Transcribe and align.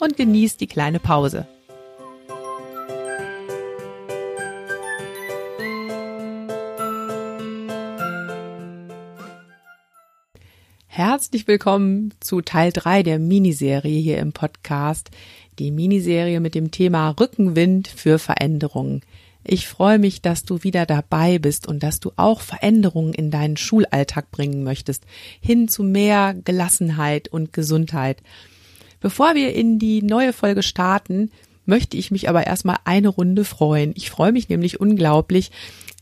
und 0.00 0.16
genieß 0.16 0.56
die 0.56 0.66
kleine 0.66 0.98
Pause. 0.98 1.46
Herzlich 10.86 11.46
willkommen 11.46 12.12
zu 12.20 12.40
Teil 12.40 12.72
3 12.72 13.02
der 13.02 13.18
Miniserie 13.18 14.00
hier 14.00 14.18
im 14.18 14.32
Podcast. 14.32 15.10
Die 15.58 15.70
Miniserie 15.70 16.40
mit 16.40 16.54
dem 16.54 16.70
Thema 16.70 17.10
Rückenwind 17.10 17.88
für 17.88 18.18
Veränderungen. 18.18 19.02
Ich 19.42 19.66
freue 19.66 19.98
mich, 19.98 20.20
dass 20.20 20.44
du 20.44 20.62
wieder 20.62 20.84
dabei 20.84 21.38
bist 21.38 21.66
und 21.66 21.82
dass 21.82 22.00
du 22.00 22.12
auch 22.16 22.42
Veränderungen 22.42 23.14
in 23.14 23.30
deinen 23.30 23.56
Schulalltag 23.56 24.30
bringen 24.30 24.62
möchtest, 24.62 25.04
hin 25.40 25.68
zu 25.68 25.82
mehr 25.82 26.34
Gelassenheit 26.44 27.28
und 27.28 27.52
Gesundheit. 27.52 28.22
Bevor 29.00 29.34
wir 29.34 29.54
in 29.54 29.78
die 29.78 30.02
neue 30.02 30.32
Folge 30.32 30.62
starten, 30.62 31.30
möchte 31.66 31.96
ich 31.96 32.10
mich 32.10 32.28
aber 32.28 32.46
erstmal 32.46 32.78
eine 32.84 33.08
Runde 33.08 33.44
freuen. 33.44 33.92
Ich 33.96 34.10
freue 34.10 34.32
mich 34.32 34.48
nämlich 34.48 34.80
unglaublich. 34.80 35.50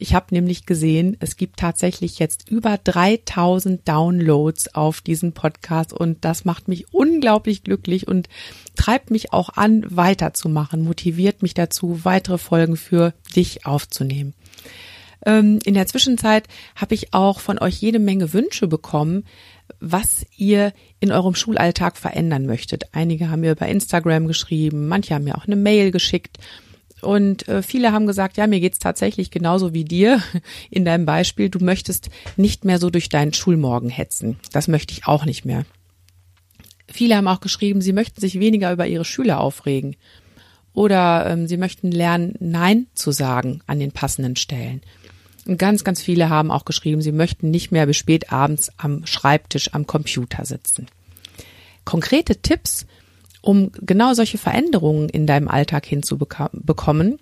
Ich 0.01 0.15
habe 0.15 0.27
nämlich 0.31 0.65
gesehen, 0.65 1.17
es 1.19 1.37
gibt 1.37 1.59
tatsächlich 1.59 2.19
jetzt 2.19 2.49
über 2.49 2.79
3000 2.79 3.87
Downloads 3.87 4.75
auf 4.75 5.01
diesen 5.01 5.33
Podcast 5.33 5.93
und 5.93 6.25
das 6.25 6.45
macht 6.45 6.69
mich 6.69 6.93
unglaublich 6.93 7.65
glücklich 7.65 8.07
und 8.07 8.29
treibt 8.77 9.11
mich 9.11 9.33
auch 9.33 9.51
an, 9.51 9.85
weiterzumachen, 9.89 10.85
motiviert 10.85 11.43
mich 11.43 11.55
dazu, 11.55 12.05
weitere 12.05 12.39
Folgen 12.39 12.77
für 12.77 13.12
dich 13.35 13.67
aufzunehmen. 13.67 14.35
Ähm, 15.27 15.59
in 15.65 15.75
der 15.75 15.89
Zwischenzeit 15.89 16.47
habe 16.77 16.95
ich 16.95 17.12
auch 17.12 17.41
von 17.41 17.59
euch 17.59 17.81
jede 17.81 17.99
Menge 17.99 18.33
Wünsche 18.33 18.69
bekommen, 18.69 19.25
was 19.81 20.27
ihr 20.37 20.73
in 21.01 21.12
eurem 21.12 21.34
Schulalltag 21.34 21.97
verändern 21.97 22.47
möchtet. 22.47 22.84
Einige 22.93 23.31
haben 23.31 23.41
mir 23.41 23.55
bei 23.55 23.71
Instagram 23.71 24.27
geschrieben, 24.27 24.89
manche 24.89 25.15
haben 25.15 25.25
mir 25.25 25.37
auch 25.37 25.47
eine 25.47 25.57
Mail 25.57 25.91
geschickt. 25.91 26.39
Und 27.01 27.47
äh, 27.47 27.62
viele 27.62 27.93
haben 27.93 28.06
gesagt, 28.06 28.37
ja, 28.37 28.47
mir 28.47 28.61
geht's 28.61 28.81
tatsächlich 28.81 29.31
genauso 29.31 29.73
wie 29.73 29.84
dir 29.84 30.23
in 30.71 30.84
deinem 30.84 31.06
Beispiel. 31.06 31.49
Du 31.49 31.61
möchtest 31.61 32.11
nicht 32.37 32.65
mehr 32.65 32.79
so 32.79 32.91
durch 32.91 33.09
deinen 33.09 33.33
Schulmorgen 33.33 33.91
hetzen. 33.91 34.37
Das 34.53 34.69
möchte 34.69 34.93
ich 34.93 35.06
auch 35.06 35.25
nicht 35.25 35.45
mehr. 35.45 35.65
Viele 36.91 37.17
haben 37.17 37.29
auch 37.29 37.41
geschrieben, 37.41 37.83
sie 37.83 37.93
möchten 37.93 38.21
sich 38.21 38.41
weniger 38.41 38.73
über 38.73 38.87
ihre 38.87 39.05
Schüler 39.05 39.41
aufregen. 39.41 39.97
Oder 40.73 41.27
ähm, 41.29 41.47
sie 41.47 41.56
möchten 41.56 41.91
lernen, 41.91 42.34
Nein 42.41 42.87
zu 42.95 43.11
sagen 43.11 43.61
an 43.67 43.79
den 43.79 43.93
passenden 43.93 44.37
Stellen. 44.37 44.81
Und 45.49 45.57
ganz, 45.59 45.83
ganz 45.83 46.03
viele 46.03 46.29
haben 46.29 46.51
auch 46.51 46.67
geschrieben, 46.67 47.01
sie 47.01 47.11
möchten 47.11 47.51
nicht 47.51 47.73
mehr 47.73 47.87
bis 47.87 47.97
spät 47.97 48.31
abends 48.31 48.71
am 48.77 49.07
Schreibtisch 49.07 49.73
am 49.73 49.87
Computer 49.87 50.45
sitzen. 50.45 50.87
Konkrete 51.87 52.43
Tipps, 52.43 52.87
um 53.41 53.73
genau 53.81 54.13
solche 54.13 54.37
Veränderungen 54.37 55.09
in 55.09 55.27
deinem 55.27 55.49
Alltag 55.49 55.87
hinzubekommen. 55.87 57.19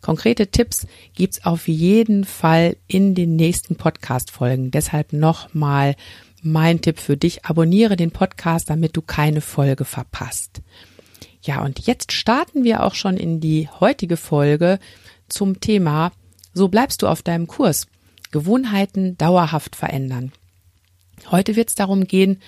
Konkrete 0.00 0.48
Tipps 0.48 0.88
gibt's 1.14 1.44
auf 1.44 1.68
jeden 1.68 2.24
Fall 2.24 2.76
in 2.88 3.14
den 3.14 3.36
nächsten 3.36 3.76
Podcast-Folgen. 3.76 4.72
Deshalb 4.72 5.12
nochmal 5.12 5.94
mein 6.42 6.80
Tipp 6.80 6.98
für 6.98 7.16
dich. 7.16 7.44
Abonniere 7.44 7.94
den 7.94 8.10
Podcast, 8.10 8.70
damit 8.70 8.96
du 8.96 9.02
keine 9.02 9.40
Folge 9.40 9.84
verpasst. 9.84 10.62
Ja, 11.42 11.64
und 11.64 11.86
jetzt 11.86 12.10
starten 12.10 12.64
wir 12.64 12.82
auch 12.82 12.96
schon 12.96 13.16
in 13.16 13.38
die 13.38 13.68
heutige 13.78 14.16
Folge 14.16 14.80
zum 15.28 15.60
Thema 15.60 16.10
so 16.58 16.68
bleibst 16.68 17.00
du 17.00 17.06
auf 17.06 17.22
deinem 17.22 17.46
Kurs. 17.46 17.86
Gewohnheiten 18.30 19.16
dauerhaft 19.16 19.76
verändern. 19.76 20.32
Heute 21.30 21.56
wird 21.56 21.70
es 21.70 21.74
darum 21.74 22.04
gehen, 22.06 22.42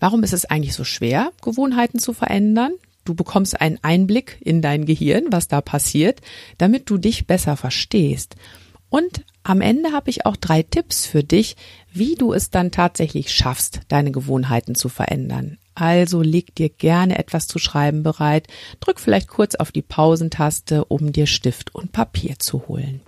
warum 0.00 0.24
ist 0.24 0.32
es 0.32 0.46
eigentlich 0.46 0.74
so 0.74 0.82
schwer, 0.82 1.30
Gewohnheiten 1.42 2.00
zu 2.00 2.12
verändern? 2.12 2.72
Du 3.04 3.14
bekommst 3.14 3.60
einen 3.60 3.78
Einblick 3.82 4.38
in 4.40 4.60
dein 4.62 4.84
Gehirn, 4.84 5.26
was 5.30 5.46
da 5.46 5.60
passiert, 5.60 6.20
damit 6.58 6.90
du 6.90 6.98
dich 6.98 7.26
besser 7.26 7.56
verstehst. 7.56 8.34
Und 8.88 9.24
am 9.42 9.60
Ende 9.60 9.92
habe 9.92 10.10
ich 10.10 10.26
auch 10.26 10.36
drei 10.36 10.62
Tipps 10.62 11.06
für 11.06 11.22
dich, 11.22 11.56
wie 11.92 12.14
du 12.16 12.32
es 12.32 12.50
dann 12.50 12.72
tatsächlich 12.72 13.32
schaffst, 13.32 13.80
deine 13.88 14.10
Gewohnheiten 14.10 14.74
zu 14.74 14.88
verändern. 14.88 15.58
Also 15.74 16.20
leg 16.20 16.54
dir 16.54 16.68
gerne 16.68 17.18
etwas 17.18 17.46
zu 17.46 17.58
schreiben 17.58 18.02
bereit, 18.02 18.48
drück 18.80 19.00
vielleicht 19.00 19.28
kurz 19.28 19.54
auf 19.54 19.72
die 19.72 19.82
Pausentaste, 19.82 20.84
um 20.86 21.12
dir 21.12 21.26
Stift 21.26 21.74
und 21.74 21.92
Papier 21.92 22.38
zu 22.38 22.68
holen. 22.68 23.00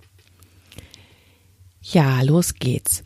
Ja, 1.82 2.22
los 2.22 2.54
geht's. 2.54 3.02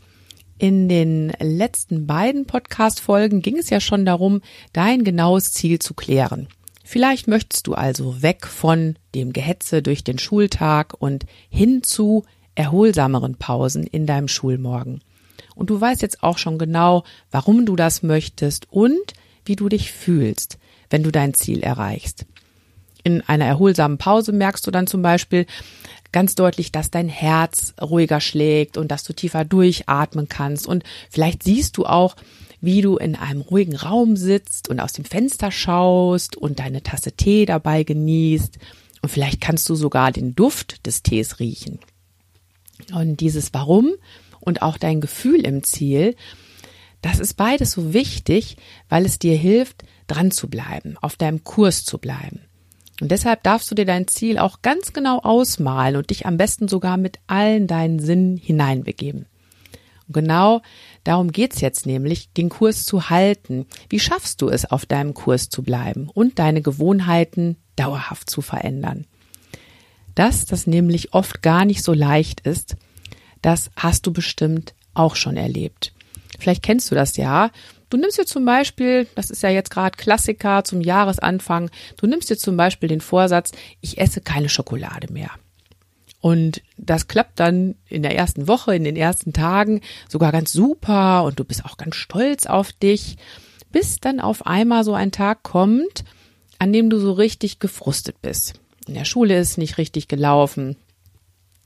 In 0.58 0.88
den 0.88 1.32
letzten 1.40 2.06
beiden 2.06 2.46
Podcast-Folgen 2.46 3.40
ging 3.40 3.56
es 3.56 3.70
ja 3.70 3.80
schon 3.80 4.04
darum, 4.04 4.42
dein 4.74 5.02
genaues 5.02 5.52
Ziel 5.52 5.78
zu 5.78 5.94
klären. 5.94 6.46
Vielleicht 6.84 7.26
möchtest 7.26 7.66
du 7.66 7.74
also 7.74 8.20
weg 8.20 8.46
von 8.46 8.96
dem 9.14 9.32
Gehetze 9.32 9.80
durch 9.80 10.04
den 10.04 10.18
Schultag 10.18 10.94
und 10.98 11.24
hin 11.48 11.82
zu 11.82 12.24
erholsameren 12.54 13.36
Pausen 13.36 13.86
in 13.86 14.06
deinem 14.06 14.28
Schulmorgen. 14.28 15.00
Und 15.54 15.70
du 15.70 15.80
weißt 15.80 16.02
jetzt 16.02 16.22
auch 16.22 16.36
schon 16.36 16.58
genau, 16.58 17.04
warum 17.30 17.64
du 17.64 17.76
das 17.76 18.02
möchtest 18.02 18.70
und 18.70 19.14
wie 19.46 19.56
du 19.56 19.70
dich 19.70 19.90
fühlst, 19.90 20.58
wenn 20.90 21.02
du 21.02 21.10
dein 21.10 21.32
Ziel 21.32 21.62
erreichst. 21.62 22.26
In 23.04 23.22
einer 23.22 23.46
erholsamen 23.46 23.98
Pause 23.98 24.32
merkst 24.32 24.66
du 24.66 24.70
dann 24.70 24.86
zum 24.86 25.00
Beispiel, 25.00 25.46
ganz 26.16 26.34
deutlich, 26.34 26.72
dass 26.72 26.90
dein 26.90 27.10
Herz 27.10 27.74
ruhiger 27.78 28.22
schlägt 28.22 28.78
und 28.78 28.90
dass 28.90 29.04
du 29.04 29.12
tiefer 29.12 29.44
durchatmen 29.44 30.30
kannst. 30.30 30.66
Und 30.66 30.82
vielleicht 31.10 31.42
siehst 31.42 31.76
du 31.76 31.84
auch, 31.84 32.16
wie 32.62 32.80
du 32.80 32.96
in 32.96 33.16
einem 33.16 33.42
ruhigen 33.42 33.76
Raum 33.76 34.16
sitzt 34.16 34.70
und 34.70 34.80
aus 34.80 34.94
dem 34.94 35.04
Fenster 35.04 35.50
schaust 35.50 36.34
und 36.34 36.58
deine 36.58 36.82
Tasse 36.82 37.12
Tee 37.12 37.44
dabei 37.44 37.82
genießt. 37.82 38.56
Und 39.02 39.10
vielleicht 39.10 39.42
kannst 39.42 39.68
du 39.68 39.74
sogar 39.74 40.10
den 40.10 40.34
Duft 40.34 40.86
des 40.86 41.02
Tees 41.02 41.38
riechen. 41.38 41.80
Und 42.94 43.20
dieses 43.20 43.52
Warum 43.52 43.92
und 44.40 44.62
auch 44.62 44.78
dein 44.78 45.02
Gefühl 45.02 45.44
im 45.44 45.64
Ziel, 45.64 46.16
das 47.02 47.18
ist 47.18 47.34
beides 47.34 47.72
so 47.72 47.92
wichtig, 47.92 48.56
weil 48.88 49.04
es 49.04 49.18
dir 49.18 49.36
hilft, 49.36 49.84
dran 50.06 50.30
zu 50.30 50.48
bleiben, 50.48 50.96
auf 51.02 51.16
deinem 51.16 51.44
Kurs 51.44 51.84
zu 51.84 51.98
bleiben. 51.98 52.40
Und 53.00 53.10
deshalb 53.10 53.42
darfst 53.42 53.70
du 53.70 53.74
dir 53.74 53.84
dein 53.84 54.08
Ziel 54.08 54.38
auch 54.38 54.62
ganz 54.62 54.92
genau 54.92 55.18
ausmalen 55.18 55.96
und 55.96 56.10
dich 56.10 56.26
am 56.26 56.38
besten 56.38 56.66
sogar 56.66 56.96
mit 56.96 57.18
allen 57.26 57.66
deinen 57.66 57.98
Sinnen 57.98 58.36
hineinbegeben. 58.36 59.26
Und 60.06 60.12
genau 60.12 60.62
darum 61.04 61.30
geht's 61.30 61.60
jetzt 61.60 61.84
nämlich, 61.84 62.30
den 62.32 62.48
Kurs 62.48 62.84
zu 62.84 63.10
halten. 63.10 63.66
Wie 63.88 64.00
schaffst 64.00 64.40
du 64.40 64.48
es, 64.48 64.64
auf 64.64 64.86
deinem 64.86 65.14
Kurs 65.14 65.48
zu 65.48 65.62
bleiben 65.62 66.08
und 66.12 66.38
deine 66.38 66.62
Gewohnheiten 66.62 67.56
dauerhaft 67.76 68.30
zu 68.30 68.40
verändern? 68.40 69.06
Dass 70.14 70.46
das 70.46 70.66
nämlich 70.66 71.12
oft 71.12 71.42
gar 71.42 71.66
nicht 71.66 71.82
so 71.82 71.92
leicht 71.92 72.40
ist, 72.40 72.76
das 73.42 73.70
hast 73.76 74.06
du 74.06 74.12
bestimmt 74.12 74.74
auch 74.94 75.16
schon 75.16 75.36
erlebt. 75.36 75.92
Vielleicht 76.38 76.62
kennst 76.62 76.90
du 76.90 76.94
das 76.94 77.16
ja. 77.16 77.50
Du 77.88 77.96
nimmst 77.96 78.18
dir 78.18 78.26
zum 78.26 78.44
Beispiel, 78.44 79.06
das 79.14 79.30
ist 79.30 79.42
ja 79.42 79.50
jetzt 79.50 79.70
gerade 79.70 79.96
Klassiker 79.96 80.64
zum 80.64 80.80
Jahresanfang, 80.80 81.70
du 81.96 82.06
nimmst 82.06 82.28
dir 82.30 82.36
zum 82.36 82.56
Beispiel 82.56 82.88
den 82.88 83.00
Vorsatz, 83.00 83.52
ich 83.80 83.98
esse 83.98 84.20
keine 84.20 84.48
Schokolade 84.48 85.12
mehr. 85.12 85.30
Und 86.20 86.62
das 86.76 87.06
klappt 87.06 87.38
dann 87.38 87.76
in 87.88 88.02
der 88.02 88.16
ersten 88.16 88.48
Woche, 88.48 88.74
in 88.74 88.82
den 88.82 88.96
ersten 88.96 89.32
Tagen 89.32 89.80
sogar 90.08 90.32
ganz 90.32 90.52
super 90.52 91.22
und 91.22 91.38
du 91.38 91.44
bist 91.44 91.64
auch 91.64 91.76
ganz 91.76 91.94
stolz 91.94 92.46
auf 92.46 92.72
dich, 92.72 93.16
bis 93.70 94.00
dann 94.00 94.18
auf 94.18 94.46
einmal 94.46 94.82
so 94.82 94.94
ein 94.94 95.12
Tag 95.12 95.44
kommt, 95.44 96.04
an 96.58 96.72
dem 96.72 96.90
du 96.90 96.98
so 96.98 97.12
richtig 97.12 97.60
gefrustet 97.60 98.16
bist. 98.22 98.54
In 98.88 98.94
der 98.94 99.04
Schule 99.04 99.38
ist 99.38 99.58
nicht 99.58 99.78
richtig 99.78 100.08
gelaufen, 100.08 100.76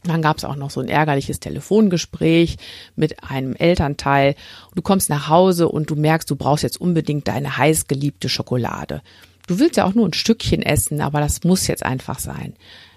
dann 0.04 0.22
gab 0.22 0.38
es 0.38 0.44
auch 0.44 0.56
noch 0.56 0.70
so 0.70 0.80
ein 0.80 0.88
ärgerliches 0.88 1.40
Telefongespräch 1.40 2.56
mit 2.96 3.22
einem 3.22 3.54
Elternteil. 3.54 4.34
Du 4.74 4.82
kommst 4.82 5.10
nach 5.10 5.28
Hause 5.28 5.68
und 5.68 5.90
du 5.90 5.96
merkst, 5.96 6.30
du 6.30 6.36
brauchst 6.36 6.62
jetzt 6.62 6.80
unbedingt 6.80 7.28
deine 7.28 7.56
heiß 7.56 7.86
geliebte 7.86 8.28
Schokolade. 8.28 9.02
Du 9.46 9.58
willst 9.58 9.76
ja 9.76 9.84
auch 9.84 9.94
nur 9.94 10.08
ein 10.08 10.12
Stückchen 10.12 10.62
essen, 10.62 11.00
aber 11.00 11.20
das 11.20 11.44
muss 11.44 11.66
jetzt 11.66 11.84
einfach 11.84 12.18
sein. 12.18 12.54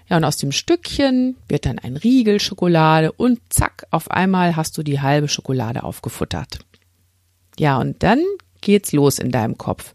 Ja, 0.08 0.18
und 0.18 0.24
aus 0.24 0.36
dem 0.36 0.52
Stückchen 0.52 1.36
wird 1.48 1.66
dann 1.66 1.78
ein 1.78 1.96
Riegel 1.96 2.40
Schokolade 2.40 3.12
und 3.12 3.40
zack, 3.48 3.86
auf 3.90 4.10
einmal 4.10 4.54
hast 4.54 4.76
du 4.76 4.82
die 4.82 5.00
halbe 5.00 5.28
Schokolade 5.28 5.82
aufgefuttert. 5.82 6.58
Ja, 7.58 7.78
und 7.78 8.02
dann 8.02 8.22
geht's 8.60 8.92
los 8.92 9.18
in 9.18 9.30
deinem 9.30 9.56
Kopf. 9.58 9.94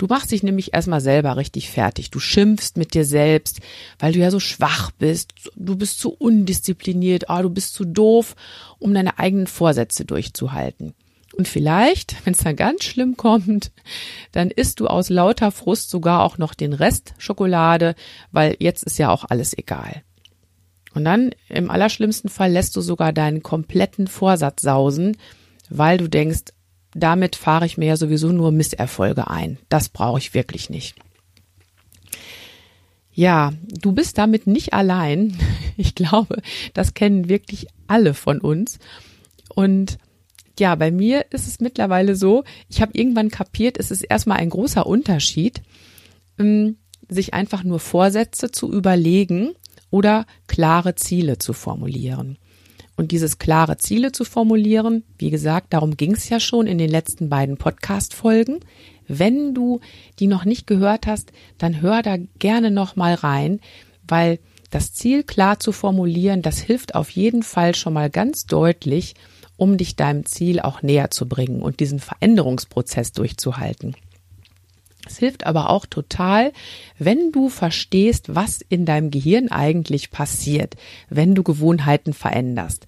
Du 0.00 0.06
machst 0.06 0.32
dich 0.32 0.42
nämlich 0.42 0.72
erstmal 0.72 1.02
selber 1.02 1.36
richtig 1.36 1.68
fertig. 1.68 2.10
Du 2.10 2.20
schimpfst 2.20 2.78
mit 2.78 2.94
dir 2.94 3.04
selbst, 3.04 3.60
weil 3.98 4.14
du 4.14 4.18
ja 4.18 4.30
so 4.30 4.40
schwach 4.40 4.92
bist. 4.92 5.34
Du 5.56 5.76
bist 5.76 6.00
zu 6.00 6.14
undiszipliniert. 6.14 7.28
Ah, 7.28 7.42
du 7.42 7.50
bist 7.50 7.74
zu 7.74 7.84
doof, 7.84 8.34
um 8.78 8.94
deine 8.94 9.18
eigenen 9.18 9.46
Vorsätze 9.46 10.06
durchzuhalten. 10.06 10.94
Und 11.36 11.48
vielleicht, 11.48 12.16
wenn 12.24 12.32
es 12.32 12.38
dann 12.38 12.56
ganz 12.56 12.84
schlimm 12.84 13.18
kommt, 13.18 13.72
dann 14.32 14.50
isst 14.50 14.80
du 14.80 14.86
aus 14.86 15.10
lauter 15.10 15.50
Frust 15.50 15.90
sogar 15.90 16.22
auch 16.22 16.38
noch 16.38 16.54
den 16.54 16.72
Rest 16.72 17.12
Schokolade, 17.18 17.94
weil 18.32 18.56
jetzt 18.58 18.84
ist 18.84 18.98
ja 18.98 19.10
auch 19.10 19.26
alles 19.28 19.52
egal. 19.52 20.02
Und 20.94 21.04
dann 21.04 21.32
im 21.50 21.70
allerschlimmsten 21.70 22.30
Fall 22.30 22.50
lässt 22.50 22.74
du 22.74 22.80
sogar 22.80 23.12
deinen 23.12 23.42
kompletten 23.42 24.06
Vorsatz 24.06 24.62
sausen, 24.62 25.18
weil 25.68 25.98
du 25.98 26.08
denkst, 26.08 26.44
damit 26.94 27.36
fahre 27.36 27.66
ich 27.66 27.78
mir 27.78 27.86
ja 27.86 27.96
sowieso 27.96 28.28
nur 28.28 28.52
Misserfolge 28.52 29.28
ein. 29.28 29.58
Das 29.68 29.88
brauche 29.88 30.18
ich 30.18 30.34
wirklich 30.34 30.70
nicht. 30.70 30.96
Ja, 33.12 33.52
du 33.66 33.92
bist 33.92 34.18
damit 34.18 34.46
nicht 34.46 34.72
allein. 34.72 35.36
Ich 35.76 35.94
glaube, 35.94 36.42
das 36.74 36.92
kennen 36.92 37.30
wirklich 37.30 37.66
alle 37.86 38.12
von 38.12 38.42
uns. 38.42 38.78
Und 39.48 39.96
ja, 40.58 40.74
bei 40.74 40.90
mir 40.90 41.24
ist 41.30 41.48
es 41.48 41.58
mittlerweile 41.60 42.16
so, 42.16 42.44
ich 42.68 42.82
habe 42.82 42.92
irgendwann 42.92 43.30
kapiert, 43.30 43.78
es 43.78 43.90
ist 43.90 44.02
erstmal 44.02 44.36
ein 44.36 44.50
großer 44.50 44.86
Unterschied, 44.86 45.62
ähm, 46.38 46.76
sich 47.08 47.32
einfach 47.32 47.64
nur 47.64 47.80
Vorsätze 47.80 48.50
zu 48.50 48.70
überlegen 48.70 49.54
oder 49.88 50.26
klare 50.48 50.96
Ziele 50.96 51.38
zu 51.38 51.54
formulieren. 51.54 52.36
Und 53.00 53.12
dieses 53.12 53.38
klare 53.38 53.78
Ziele 53.78 54.12
zu 54.12 54.26
formulieren, 54.26 55.04
wie 55.16 55.30
gesagt, 55.30 55.72
darum 55.72 55.96
ging 55.96 56.12
es 56.12 56.28
ja 56.28 56.38
schon 56.38 56.66
in 56.66 56.76
den 56.76 56.90
letzten 56.90 57.30
beiden 57.30 57.56
Podcast-Folgen. 57.56 58.60
Wenn 59.08 59.54
du 59.54 59.80
die 60.18 60.26
noch 60.26 60.44
nicht 60.44 60.66
gehört 60.66 61.06
hast, 61.06 61.32
dann 61.56 61.80
hör 61.80 62.02
da 62.02 62.18
gerne 62.38 62.70
noch 62.70 62.96
mal 62.96 63.14
rein, 63.14 63.60
weil 64.06 64.38
das 64.68 64.92
Ziel 64.92 65.22
klar 65.22 65.58
zu 65.58 65.72
formulieren, 65.72 66.42
das 66.42 66.58
hilft 66.58 66.94
auf 66.94 67.08
jeden 67.08 67.42
Fall 67.42 67.74
schon 67.74 67.94
mal 67.94 68.10
ganz 68.10 68.44
deutlich, 68.44 69.14
um 69.56 69.78
dich 69.78 69.96
deinem 69.96 70.26
Ziel 70.26 70.60
auch 70.60 70.82
näher 70.82 71.10
zu 71.10 71.26
bringen 71.26 71.62
und 71.62 71.80
diesen 71.80 72.00
Veränderungsprozess 72.00 73.12
durchzuhalten. 73.12 73.96
Es 75.10 75.18
hilft 75.18 75.44
aber 75.44 75.70
auch 75.70 75.86
total, 75.86 76.52
wenn 76.96 77.32
du 77.32 77.48
verstehst, 77.48 78.36
was 78.36 78.60
in 78.60 78.84
deinem 78.84 79.10
Gehirn 79.10 79.48
eigentlich 79.48 80.12
passiert, 80.12 80.76
wenn 81.08 81.34
du 81.34 81.42
Gewohnheiten 81.42 82.12
veränderst. 82.12 82.86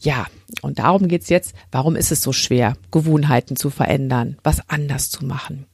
Ja, 0.00 0.26
und 0.60 0.80
darum 0.80 1.08
geht's 1.08 1.30
jetzt, 1.30 1.54
warum 1.70 1.96
ist 1.96 2.12
es 2.12 2.20
so 2.20 2.32
schwer, 2.32 2.76
Gewohnheiten 2.90 3.56
zu 3.56 3.70
verändern, 3.70 4.36
was 4.42 4.68
anders 4.68 5.08
zu 5.08 5.24
machen. 5.24 5.64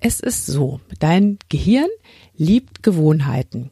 Es 0.00 0.20
ist 0.20 0.44
so, 0.44 0.80
dein 0.98 1.38
Gehirn 1.48 1.88
liebt 2.36 2.82
Gewohnheiten, 2.82 3.70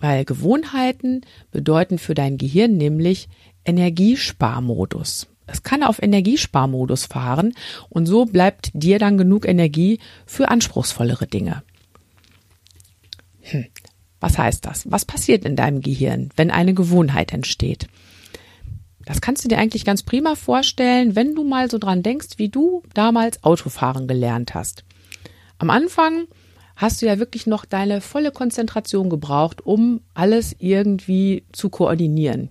weil 0.00 0.24
Gewohnheiten 0.24 1.20
bedeuten 1.52 1.98
für 1.98 2.14
dein 2.14 2.38
Gehirn 2.38 2.76
nämlich, 2.76 3.28
Energiesparmodus. 3.64 5.28
Es 5.48 5.62
kann 5.62 5.82
auf 5.82 6.00
Energiesparmodus 6.00 7.06
fahren 7.06 7.54
und 7.88 8.06
so 8.06 8.26
bleibt 8.26 8.70
dir 8.74 8.98
dann 8.98 9.18
genug 9.18 9.48
Energie 9.48 9.98
für 10.26 10.48
anspruchsvollere 10.48 11.26
Dinge. 11.26 11.62
Hm. 13.40 13.66
Was 14.20 14.36
heißt 14.36 14.66
das? 14.66 14.90
Was 14.90 15.04
passiert 15.04 15.44
in 15.44 15.56
deinem 15.56 15.80
Gehirn, 15.80 16.30
wenn 16.36 16.50
eine 16.50 16.74
Gewohnheit 16.74 17.32
entsteht? 17.32 17.88
Das 19.04 19.20
kannst 19.20 19.44
du 19.44 19.48
dir 19.48 19.58
eigentlich 19.58 19.86
ganz 19.86 20.02
prima 20.02 20.34
vorstellen, 20.34 21.16
wenn 21.16 21.34
du 21.34 21.44
mal 21.44 21.70
so 21.70 21.78
dran 21.78 22.02
denkst, 22.02 22.36
wie 22.36 22.50
du 22.50 22.82
damals 22.92 23.42
Autofahren 23.42 24.06
gelernt 24.06 24.54
hast. 24.54 24.84
Am 25.56 25.70
Anfang 25.70 26.26
hast 26.76 27.00
du 27.00 27.06
ja 27.06 27.18
wirklich 27.18 27.46
noch 27.46 27.64
deine 27.64 28.00
volle 28.00 28.32
Konzentration 28.32 29.08
gebraucht, 29.08 29.64
um 29.64 30.02
alles 30.14 30.54
irgendwie 30.58 31.44
zu 31.52 31.70
koordinieren. 31.70 32.50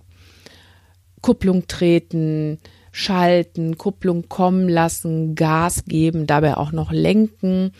Kupplung 1.20 1.68
treten, 1.68 2.58
schalten, 2.98 3.78
Kupplung 3.78 4.28
kommen 4.28 4.68
lassen, 4.68 5.36
Gas 5.36 5.84
geben, 5.84 6.26
dabei 6.26 6.56
auch 6.56 6.72
noch 6.72 6.90
lenken. 6.90 7.70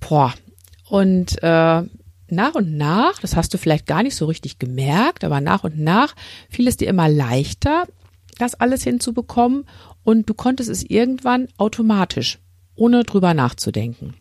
Boah. 0.00 0.34
Und 0.88 1.40
äh, 1.42 1.82
nach 2.28 2.54
und 2.54 2.76
nach, 2.76 3.20
das 3.20 3.36
hast 3.36 3.54
du 3.54 3.58
vielleicht 3.58 3.86
gar 3.86 4.02
nicht 4.02 4.16
so 4.16 4.26
richtig 4.26 4.58
gemerkt, 4.58 5.22
aber 5.22 5.40
nach 5.40 5.62
und 5.62 5.78
nach 5.78 6.16
fiel 6.48 6.66
es 6.66 6.76
dir 6.76 6.88
immer 6.88 7.08
leichter, 7.08 7.86
das 8.38 8.54
alles 8.54 8.82
hinzubekommen 8.82 9.66
und 10.02 10.28
du 10.28 10.34
konntest 10.34 10.68
es 10.68 10.82
irgendwann 10.82 11.46
automatisch, 11.56 12.40
ohne 12.74 13.04
drüber 13.04 13.34
nachzudenken. 13.34 14.14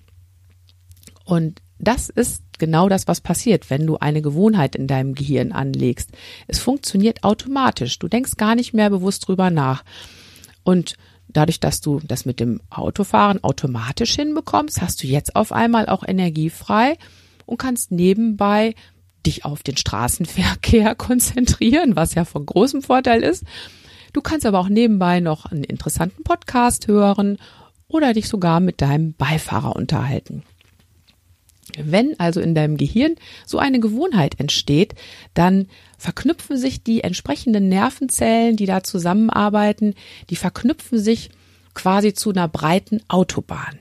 Und 1.26 1.60
das 1.80 2.10
ist 2.10 2.44
genau 2.60 2.88
das, 2.88 3.08
was 3.08 3.22
passiert, 3.22 3.70
wenn 3.72 3.88
du 3.88 3.98
eine 3.98 4.22
Gewohnheit 4.22 4.76
in 4.76 4.86
deinem 4.86 5.16
Gehirn 5.16 5.52
anlegst. 5.52 6.12
Es 6.48 6.60
funktioniert 6.60 7.24
automatisch. 7.24 7.98
Du 7.98 8.08
denkst 8.08 8.36
gar 8.38 8.54
nicht 8.54 8.74
mehr 8.74 8.90
bewusst 8.90 9.28
drüber 9.28 9.50
nach. 9.50 9.84
Und 10.70 10.98
dadurch, 11.28 11.60
dass 11.60 11.82
du 11.82 12.00
das 12.04 12.26
mit 12.26 12.40
dem 12.40 12.62
Autofahren 12.70 13.44
automatisch 13.44 14.14
hinbekommst, 14.14 14.84
hast 14.84 15.02
du 15.02 15.08
jetzt 15.08 15.36
auf 15.36 15.52
einmal 15.52 15.90
auch 15.90 16.08
Energie 16.08 16.52
frei 16.52 16.96
und 17.48 17.58
kannst 17.58 17.90
nebenbei 17.90 18.76
dich 19.26 19.46
auf 19.46 19.64
den 19.64 19.78
Straßenverkehr 19.78 20.94
konzentrieren, 21.08 21.96
was 21.96 22.14
ja 22.14 22.24
von 22.24 22.46
großem 22.46 22.84
Vorteil 22.84 23.24
ist. 23.24 23.46
Du 24.14 24.22
kannst 24.22 24.46
aber 24.46 24.60
auch 24.60 24.70
nebenbei 24.70 25.22
noch 25.22 25.48
einen 25.48 25.64
interessanten 25.64 26.22
Podcast 26.22 26.88
hören 26.88 27.40
oder 27.88 28.14
dich 28.14 28.28
sogar 28.28 28.60
mit 28.60 28.80
deinem 28.80 29.14
Beifahrer 29.14 29.76
unterhalten. 29.76 30.44
Wenn 31.78 32.20
also 32.20 32.40
in 32.40 32.56
deinem 32.56 32.78
Gehirn 32.78 33.16
so 33.46 33.60
eine 33.60 33.80
Gewohnheit 33.80 34.40
entsteht, 34.40 34.96
dann 35.34 35.68
verknüpfen 35.98 36.58
sich 36.58 36.84
die 36.84 37.04
entsprechenden 37.04 37.70
Nervenzellen, 37.70 38.56
die 38.56 38.66
da 38.66 38.84
zusammenarbeiten, 38.84 39.96
die 40.30 40.36
verknüpfen 40.36 41.00
sich 41.00 41.30
quasi 41.74 42.14
zu 42.14 42.32
einer 42.32 42.48
breiten 42.48 43.02
Autobahn. 43.08 43.80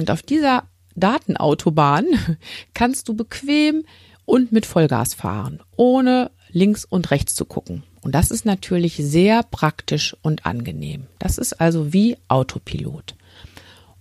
Und 0.00 0.10
auf 0.10 0.22
dieser 0.22 0.64
Datenautobahn 0.96 2.06
kannst 2.74 3.08
du 3.08 3.14
bequem 3.14 3.84
und 4.24 4.52
mit 4.52 4.66
Vollgas 4.66 5.14
fahren, 5.14 5.60
ohne 5.76 6.30
links 6.50 6.84
und 6.84 7.10
rechts 7.10 7.34
zu 7.34 7.44
gucken. 7.44 7.82
Und 8.02 8.14
das 8.14 8.30
ist 8.30 8.44
natürlich 8.44 8.96
sehr 8.96 9.42
praktisch 9.42 10.16
und 10.22 10.46
angenehm. 10.46 11.06
Das 11.18 11.38
ist 11.38 11.54
also 11.54 11.92
wie 11.92 12.16
Autopilot. 12.28 13.14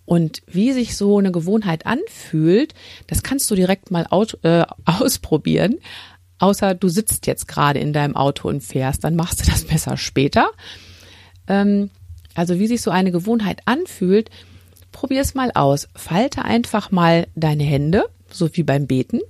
Und 0.05 0.41
wie 0.47 0.73
sich 0.73 0.97
so 0.97 1.17
eine 1.17 1.31
Gewohnheit 1.31 1.85
anfühlt, 1.85 2.73
das 3.07 3.23
kannst 3.23 3.49
du 3.49 3.55
direkt 3.55 3.91
mal 3.91 4.05
out, 4.09 4.37
äh, 4.43 4.65
ausprobieren. 4.85 5.77
Außer 6.39 6.75
du 6.75 6.89
sitzt 6.89 7.27
jetzt 7.27 7.47
gerade 7.47 7.79
in 7.79 7.93
deinem 7.93 8.15
Auto 8.15 8.49
und 8.49 8.61
fährst, 8.61 9.03
dann 9.03 9.15
machst 9.15 9.41
du 9.41 9.49
das 9.49 9.63
besser 9.67 9.97
später. 9.97 10.51
Ähm, 11.47 11.89
also 12.35 12.59
wie 12.59 12.67
sich 12.67 12.81
so 12.81 12.91
eine 12.91 13.11
Gewohnheit 13.11 13.61
anfühlt, 13.65 14.29
probier 14.91 15.21
es 15.21 15.35
mal 15.35 15.51
aus. 15.53 15.87
Falte 15.95 16.43
einfach 16.43 16.91
mal 16.91 17.27
deine 17.35 17.63
Hände, 17.63 18.05
so 18.29 18.49
wie 18.55 18.63
beim 18.63 18.87
Beten. 18.87 19.21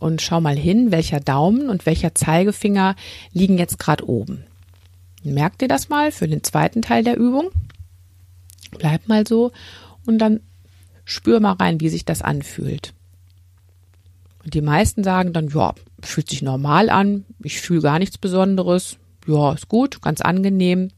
Und 0.00 0.22
schau 0.22 0.40
mal 0.40 0.56
hin, 0.56 0.92
welcher 0.92 1.20
Daumen 1.20 1.68
und 1.68 1.86
welcher 1.86 2.14
Zeigefinger 2.14 2.94
liegen 3.32 3.58
jetzt 3.58 3.78
gerade 3.78 4.08
oben. 4.08 4.44
Merkt 5.22 5.62
ihr 5.62 5.68
das 5.68 5.88
mal 5.88 6.12
für 6.12 6.28
den 6.28 6.42
zweiten 6.42 6.82
Teil 6.82 7.04
der 7.04 7.16
Übung? 7.16 7.50
Bleib 8.78 9.08
mal 9.08 9.26
so 9.26 9.52
und 10.06 10.18
dann 10.18 10.40
spür 11.04 11.40
mal 11.40 11.52
rein, 11.52 11.80
wie 11.80 11.88
sich 11.88 12.04
das 12.04 12.22
anfühlt. 12.22 12.94
Und 14.44 14.54
die 14.54 14.60
meisten 14.60 15.04
sagen 15.04 15.32
dann, 15.32 15.48
ja, 15.48 15.74
fühlt 16.00 16.28
sich 16.28 16.42
normal 16.42 16.90
an, 16.90 17.24
ich 17.42 17.60
fühle 17.60 17.80
gar 17.80 17.98
nichts 17.98 18.18
Besonderes, 18.18 18.98
ja, 19.26 19.52
ist 19.52 19.68
gut, 19.68 20.02
ganz 20.02 20.20
angenehm. 20.20 20.90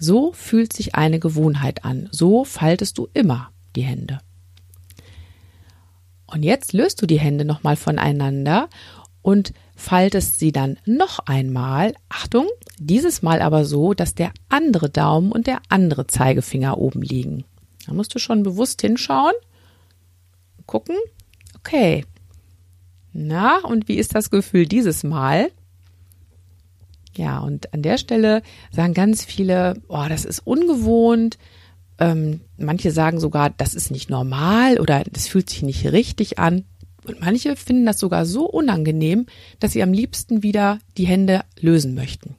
So 0.00 0.32
fühlt 0.32 0.72
sich 0.72 0.96
eine 0.96 1.20
Gewohnheit 1.20 1.84
an. 1.84 2.08
So 2.10 2.44
faltest 2.44 2.98
du 2.98 3.08
immer 3.14 3.50
die 3.76 3.82
Hände. 3.82 4.18
Und 6.26 6.42
jetzt 6.42 6.72
löst 6.72 7.00
du 7.00 7.06
die 7.06 7.20
Hände 7.20 7.44
nochmal 7.44 7.76
voneinander 7.76 8.68
und 9.22 9.52
faltest 9.76 10.38
sie 10.38 10.52
dann 10.52 10.78
noch 10.86 11.20
einmal, 11.20 11.94
Achtung, 12.08 12.46
dieses 12.78 13.22
Mal 13.22 13.42
aber 13.42 13.64
so, 13.64 13.94
dass 13.94 14.14
der 14.14 14.32
andere 14.48 14.88
Daumen 14.88 15.32
und 15.32 15.46
der 15.46 15.60
andere 15.68 16.06
Zeigefinger 16.06 16.78
oben 16.78 17.02
liegen. 17.02 17.44
Da 17.86 17.92
musst 17.92 18.14
du 18.14 18.18
schon 18.18 18.42
bewusst 18.42 18.80
hinschauen, 18.80 19.34
gucken, 20.66 20.96
okay. 21.58 22.04
Na, 23.12 23.58
und 23.60 23.88
wie 23.88 23.96
ist 23.96 24.14
das 24.14 24.30
Gefühl 24.30 24.66
dieses 24.66 25.04
Mal? 25.04 25.50
Ja, 27.16 27.38
und 27.38 27.72
an 27.72 27.82
der 27.82 27.98
Stelle 27.98 28.42
sagen 28.72 28.94
ganz 28.94 29.24
viele, 29.24 29.80
oh, 29.88 30.04
das 30.08 30.24
ist 30.24 30.40
ungewohnt. 30.40 31.38
Ähm, 31.98 32.40
manche 32.56 32.90
sagen 32.90 33.20
sogar, 33.20 33.50
das 33.50 33.74
ist 33.74 33.92
nicht 33.92 34.10
normal 34.10 34.80
oder 34.80 35.04
das 35.04 35.28
fühlt 35.28 35.48
sich 35.48 35.62
nicht 35.62 35.92
richtig 35.92 36.40
an. 36.40 36.64
Und 37.04 37.20
manche 37.20 37.56
finden 37.56 37.86
das 37.86 37.98
sogar 37.98 38.26
so 38.26 38.46
unangenehm, 38.46 39.26
dass 39.60 39.72
sie 39.72 39.82
am 39.82 39.92
liebsten 39.92 40.42
wieder 40.42 40.78
die 40.96 41.06
Hände 41.06 41.42
lösen 41.60 41.94
möchten. 41.94 42.36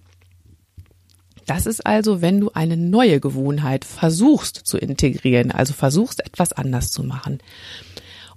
Das 1.45 1.67
ist 1.67 1.85
also, 1.85 2.21
wenn 2.21 2.39
du 2.39 2.51
eine 2.51 2.75
neue 2.75 3.19
Gewohnheit 3.19 3.85
versuchst 3.85 4.55
zu 4.55 4.77
integrieren, 4.77 5.51
also 5.51 5.73
versuchst 5.73 6.25
etwas 6.25 6.53
anders 6.53 6.91
zu 6.91 7.03
machen. 7.03 7.39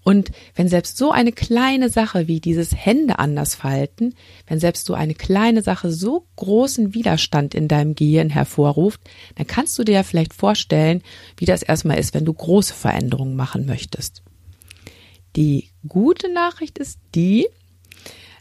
Und 0.04 0.30
wenn 0.54 0.68
selbst 0.68 0.96
so 0.96 1.10
eine 1.10 1.32
kleine 1.32 1.90
Sache 1.90 2.28
wie 2.28 2.40
dieses 2.40 2.74
Hände 2.74 3.18
anders 3.18 3.54
falten, 3.54 4.14
wenn 4.46 4.60
selbst 4.60 4.86
so 4.86 4.94
eine 4.94 5.14
kleine 5.14 5.62
Sache 5.62 5.90
so 5.90 6.26
großen 6.36 6.94
Widerstand 6.94 7.54
in 7.54 7.68
deinem 7.68 7.94
Gehirn 7.94 8.30
hervorruft, 8.30 9.00
dann 9.34 9.46
kannst 9.46 9.78
du 9.78 9.84
dir 9.84 9.92
ja 9.92 10.02
vielleicht 10.02 10.34
vorstellen, 10.34 11.02
wie 11.36 11.44
das 11.44 11.62
erstmal 11.62 11.98
ist, 11.98 12.14
wenn 12.14 12.24
du 12.24 12.32
große 12.32 12.72
Veränderungen 12.72 13.36
machen 13.36 13.66
möchtest. 13.66 14.22
Die 15.36 15.67
gute 15.86 16.32
Nachricht 16.32 16.78
ist 16.78 16.98
die, 17.14 17.46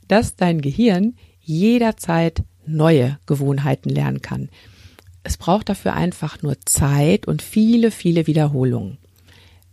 dass 0.07 0.35
dein 0.35 0.61
Gehirn 0.61 1.15
jederzeit 1.41 2.43
neue 2.65 3.19
Gewohnheiten 3.25 3.89
lernen 3.89 4.21
kann. 4.21 4.49
Es 5.23 5.37
braucht 5.37 5.69
dafür 5.69 5.93
einfach 5.93 6.41
nur 6.41 6.59
Zeit 6.61 7.27
und 7.27 7.41
viele, 7.41 7.91
viele 7.91 8.27
Wiederholungen. 8.27 8.97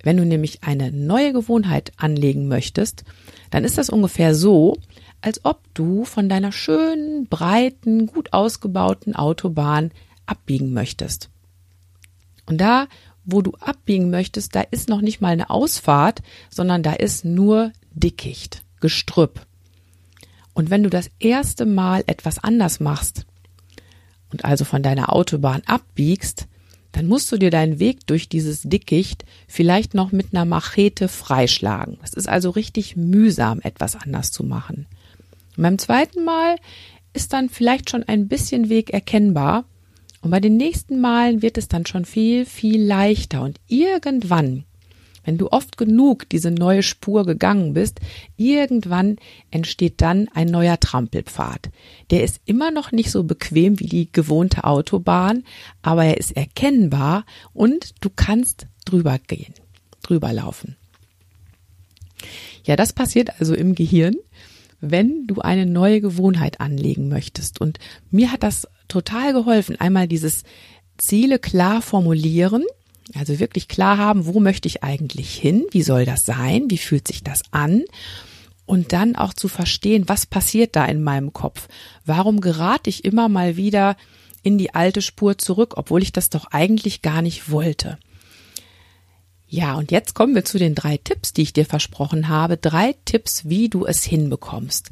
Wenn 0.03 0.17
du 0.17 0.27
nämlich 0.27 0.63
eine 0.65 0.93
neue 0.93 1.33
Gewohnheit 1.33 1.93
anlegen 1.97 2.47
möchtest, 2.47 3.05
dann 3.51 3.65
ist 3.65 3.79
das 3.79 3.89
ungefähr 3.89 4.35
so, 4.35 4.77
als 5.23 5.45
ob 5.45 5.63
du 5.73 6.05
von 6.05 6.29
deiner 6.29 6.53
schönen, 6.53 7.27
breiten, 7.29 8.07
gut 8.07 8.33
ausgebauten 8.33 9.17
Autobahn 9.17 9.93
abbiegen 10.27 10.73
möchtest. 10.73 11.31
Und 12.47 12.61
da, 12.61 12.89
wo 13.25 13.43
du 13.43 13.53
abbiegen 13.61 14.11
möchtest, 14.11 14.55
da 14.55 14.61
ist 14.61 14.89
noch 14.89 15.01
nicht 15.01 15.21
mal 15.21 15.29
eine 15.29 15.51
Ausfahrt, 15.51 16.23
sondern 16.51 16.83
da 16.83 16.93
ist 16.93 17.25
nur 17.25 17.73
Dickicht, 17.93 18.63
Gestrüpp. 18.81 19.47
Und 20.53 20.71
wenn 20.71 20.83
du 20.83 20.91
das 20.91 21.11
erste 21.19 21.67
Mal 21.67 22.05
etwas 22.07 22.39
anders 22.39 22.81
machst 22.81 23.27
und 24.31 24.45
also 24.45 24.65
von 24.65 24.83
deiner 24.83 25.13
Autobahn 25.13 25.63
abbiegst, 25.67 26.47
dann 26.93 27.09
musst 27.09 27.31
du 27.33 27.39
dir 27.39 27.51
deinen 27.51 27.81
Weg 27.81 28.07
durch 28.07 28.29
dieses 28.29 28.63
Dickicht 28.63 29.25
vielleicht 29.49 29.95
noch 29.95 30.13
mit 30.13 30.29
einer 30.33 30.45
Machete 30.45 31.09
freischlagen. 31.09 31.99
Es 32.05 32.15
ist 32.15 32.29
also 32.29 32.51
richtig 32.51 32.97
mühsam, 32.97 33.61
etwas 33.63 33.97
anders 33.97 34.31
zu 34.31 34.45
machen. 34.45 34.87
Und 35.57 35.63
beim 35.65 35.79
zweiten 35.79 36.25
Mal 36.25 36.57
ist 37.13 37.33
dann 37.33 37.49
vielleicht 37.49 37.91
schon 37.91 38.05
ein 38.05 38.29
bisschen 38.29 38.69
Weg 38.69 38.91
erkennbar. 38.91 39.65
Und 40.25 40.31
bei 40.31 40.41
den 40.41 40.57
nächsten 40.57 41.01
Malen 41.01 41.43
wird 41.43 41.59
es 41.59 41.69
dann 41.69 41.87
schon 41.87 42.05
viel, 42.05 42.47
viel 42.47 42.83
leichter. 42.83 43.43
Und 43.43 43.61
irgendwann 43.69 44.65
wenn 45.25 45.39
du 45.39 45.51
oft 45.51 45.77
genug 45.77 46.29
diese 46.29 46.51
neue 46.51 46.83
Spur 46.83 47.25
gegangen 47.25 47.73
bist, 47.73 48.01
irgendwann 48.37 49.17
entsteht 49.51 50.01
dann 50.01 50.29
ein 50.35 50.49
neuer 50.49 50.79
Trampelpfad. 50.79 51.71
Der 52.11 52.23
ist 52.23 52.41
immer 52.45 52.71
noch 52.71 52.93
nicht 52.93 53.11
so 53.11 53.25
bequem 53.25 53.81
wie 53.81 53.87
die 53.87 54.13
gewohnte 54.13 54.65
Autobahn, 54.65 55.45
aber 55.83 56.05
er 56.05 56.19
ist 56.19 56.37
erkennbar 56.37 57.25
und 57.53 57.95
du 58.01 58.11
kannst 58.15 58.67
drüber 58.85 59.19
gehen, 59.19 59.55
drüber 60.03 60.33
laufen. 60.33 60.77
Ja, 62.65 62.77
das 62.77 62.93
passiert 62.93 63.41
also 63.41 63.55
im 63.55 63.75
Gehirn, 63.75 64.17
wenn 64.81 65.27
du 65.27 65.41
eine 65.41 65.67
neue 65.67 66.01
Gewohnheit 66.03 66.61
anlegen 66.61 67.09
möchtest. 67.09 67.61
Und 67.61 67.79
mir 68.11 68.31
hat 68.31 68.43
das 68.43 68.69
total 68.89 69.33
geholfen, 69.33 69.81
einmal 69.81 70.09
dieses 70.09 70.43
Ziele 70.97 71.39
klar 71.39 71.83
formulieren 71.83 72.65
also 73.15 73.39
wirklich 73.39 73.69
klar 73.69 73.99
haben, 73.99 74.27
wo 74.27 74.41
möchte 74.41 74.67
ich 74.67 74.83
eigentlich 74.83 75.35
hin? 75.35 75.67
Wie 75.71 75.83
soll 75.83 76.07
das 76.07 76.25
sein? 76.25 76.71
Wie 76.71 76.79
fühlt 76.79 77.07
sich 77.07 77.23
das 77.23 77.43
an? 77.51 77.85
Und 78.67 78.95
dann 78.95 79.15
auch 79.15 79.35
zu 79.35 79.49
verstehen, 79.49 80.09
was 80.09 80.25
passiert 80.25 80.75
da 80.75 80.87
in 80.87 81.03
meinem 81.03 81.35
Kopf? 81.35 81.69
Warum 82.07 82.41
gerate 82.41 82.89
ich 82.89 83.05
immer 83.05 83.29
mal 83.29 83.57
wieder 83.57 83.97
in 84.43 84.57
die 84.57 84.75
alte 84.75 85.03
Spur 85.03 85.37
zurück, 85.37 85.75
obwohl 85.77 86.03
ich 86.03 86.13
das 86.13 86.31
doch 86.31 86.47
eigentlich 86.47 87.03
gar 87.03 87.21
nicht 87.21 87.51
wollte? 87.51 87.99
Ja, 89.47 89.75
und 89.75 89.93
jetzt 89.93 90.15
kommen 90.15 90.35
wir 90.35 90.47
zu 90.47 90.59
den 90.59 90.75
drei 90.75 90.97
Tipps, 90.97 91.35
die 91.35 91.43
ich 91.43 91.53
dir 91.53 91.67
versprochen 91.67 92.29
habe. 92.29 92.57
Drei 92.57 92.97
Tipps, 93.05 93.49
wie 93.49 93.69
du 93.69 93.85
es 93.85 94.03
hinbekommst, 94.03 94.91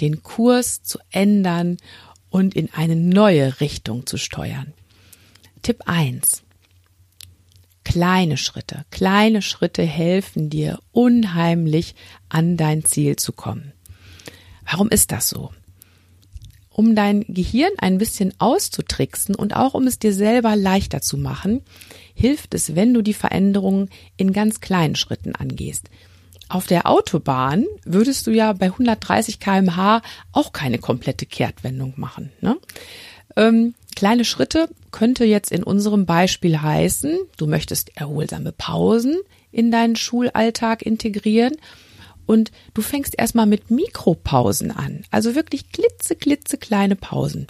den 0.00 0.24
Kurs 0.24 0.82
zu 0.82 0.98
ändern 1.10 1.78
und 2.32 2.56
in 2.56 2.72
eine 2.72 2.96
neue 2.96 3.60
Richtung 3.60 4.06
zu 4.06 4.16
steuern. 4.16 4.72
Tipp 5.60 5.82
eins: 5.86 6.42
Kleine 7.84 8.38
Schritte, 8.38 8.84
kleine 8.90 9.42
Schritte 9.42 9.82
helfen 9.82 10.48
dir 10.48 10.80
unheimlich 10.92 11.94
an 12.30 12.56
dein 12.56 12.84
Ziel 12.84 13.16
zu 13.16 13.32
kommen. 13.32 13.72
Warum 14.68 14.88
ist 14.88 15.12
das 15.12 15.28
so? 15.28 15.50
Um 16.70 16.96
dein 16.96 17.26
Gehirn 17.28 17.72
ein 17.76 17.98
bisschen 17.98 18.32
auszutricksen 18.38 19.34
und 19.34 19.54
auch 19.54 19.74
um 19.74 19.86
es 19.86 19.98
dir 19.98 20.14
selber 20.14 20.56
leichter 20.56 21.02
zu 21.02 21.18
machen, 21.18 21.60
hilft 22.14 22.54
es, 22.54 22.74
wenn 22.74 22.94
du 22.94 23.02
die 23.02 23.12
Veränderungen 23.12 23.90
in 24.16 24.32
ganz 24.32 24.60
kleinen 24.60 24.96
Schritten 24.96 25.34
angehst. 25.34 25.90
Auf 26.52 26.66
der 26.66 26.86
Autobahn 26.86 27.64
würdest 27.86 28.26
du 28.26 28.30
ja 28.30 28.52
bei 28.52 28.66
130 28.66 29.40
kmh 29.40 30.02
auch 30.32 30.52
keine 30.52 30.76
komplette 30.78 31.24
Kehrtwendung 31.24 31.94
machen. 31.96 32.30
Ne? 32.42 32.58
Ähm, 33.36 33.74
kleine 33.96 34.26
Schritte 34.26 34.68
könnte 34.90 35.24
jetzt 35.24 35.50
in 35.50 35.62
unserem 35.62 36.04
Beispiel 36.04 36.60
heißen, 36.60 37.18
du 37.38 37.46
möchtest 37.46 37.96
erholsame 37.96 38.52
Pausen 38.52 39.16
in 39.50 39.70
deinen 39.70 39.96
Schulalltag 39.96 40.82
integrieren 40.82 41.56
und 42.26 42.52
du 42.74 42.82
fängst 42.82 43.18
erstmal 43.18 43.46
mit 43.46 43.70
Mikropausen 43.70 44.72
an, 44.72 45.04
also 45.10 45.34
wirklich 45.34 45.72
klitze, 45.72 46.16
klitze 46.16 46.58
kleine 46.58 46.96
Pausen. 46.96 47.46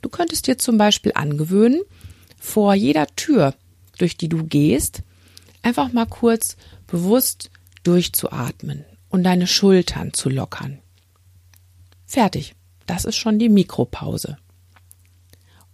Du 0.00 0.08
könntest 0.08 0.46
dir 0.46 0.56
zum 0.56 0.78
Beispiel 0.78 1.12
angewöhnen, 1.14 1.82
vor 2.40 2.72
jeder 2.72 3.06
Tür, 3.16 3.52
durch 3.98 4.16
die 4.16 4.30
du 4.30 4.44
gehst, 4.44 5.02
einfach 5.60 5.92
mal 5.92 6.06
kurz 6.06 6.56
bewusst 6.86 7.50
durchzuatmen 7.86 8.84
und 9.08 9.24
deine 9.24 9.46
Schultern 9.46 10.12
zu 10.12 10.28
lockern. 10.28 10.78
Fertig. 12.06 12.54
Das 12.86 13.04
ist 13.04 13.16
schon 13.16 13.38
die 13.38 13.48
Mikropause. 13.48 14.38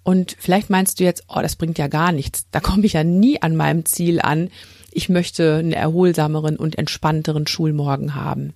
Und 0.02 0.36
vielleicht 0.38 0.70
meinst 0.70 0.98
du 0.98 1.04
jetzt, 1.04 1.24
oh, 1.28 1.40
das 1.40 1.56
bringt 1.56 1.78
ja 1.78 1.86
gar 1.86 2.10
nichts. 2.10 2.46
Da 2.50 2.60
komme 2.60 2.84
ich 2.86 2.94
ja 2.94 3.04
nie 3.04 3.40
an 3.40 3.54
meinem 3.54 3.84
Ziel 3.84 4.20
an. 4.20 4.50
Ich 4.90 5.08
möchte 5.08 5.56
einen 5.56 5.72
erholsameren 5.72 6.56
und 6.56 6.76
entspannteren 6.76 7.46
Schulmorgen 7.46 8.14
haben. 8.14 8.54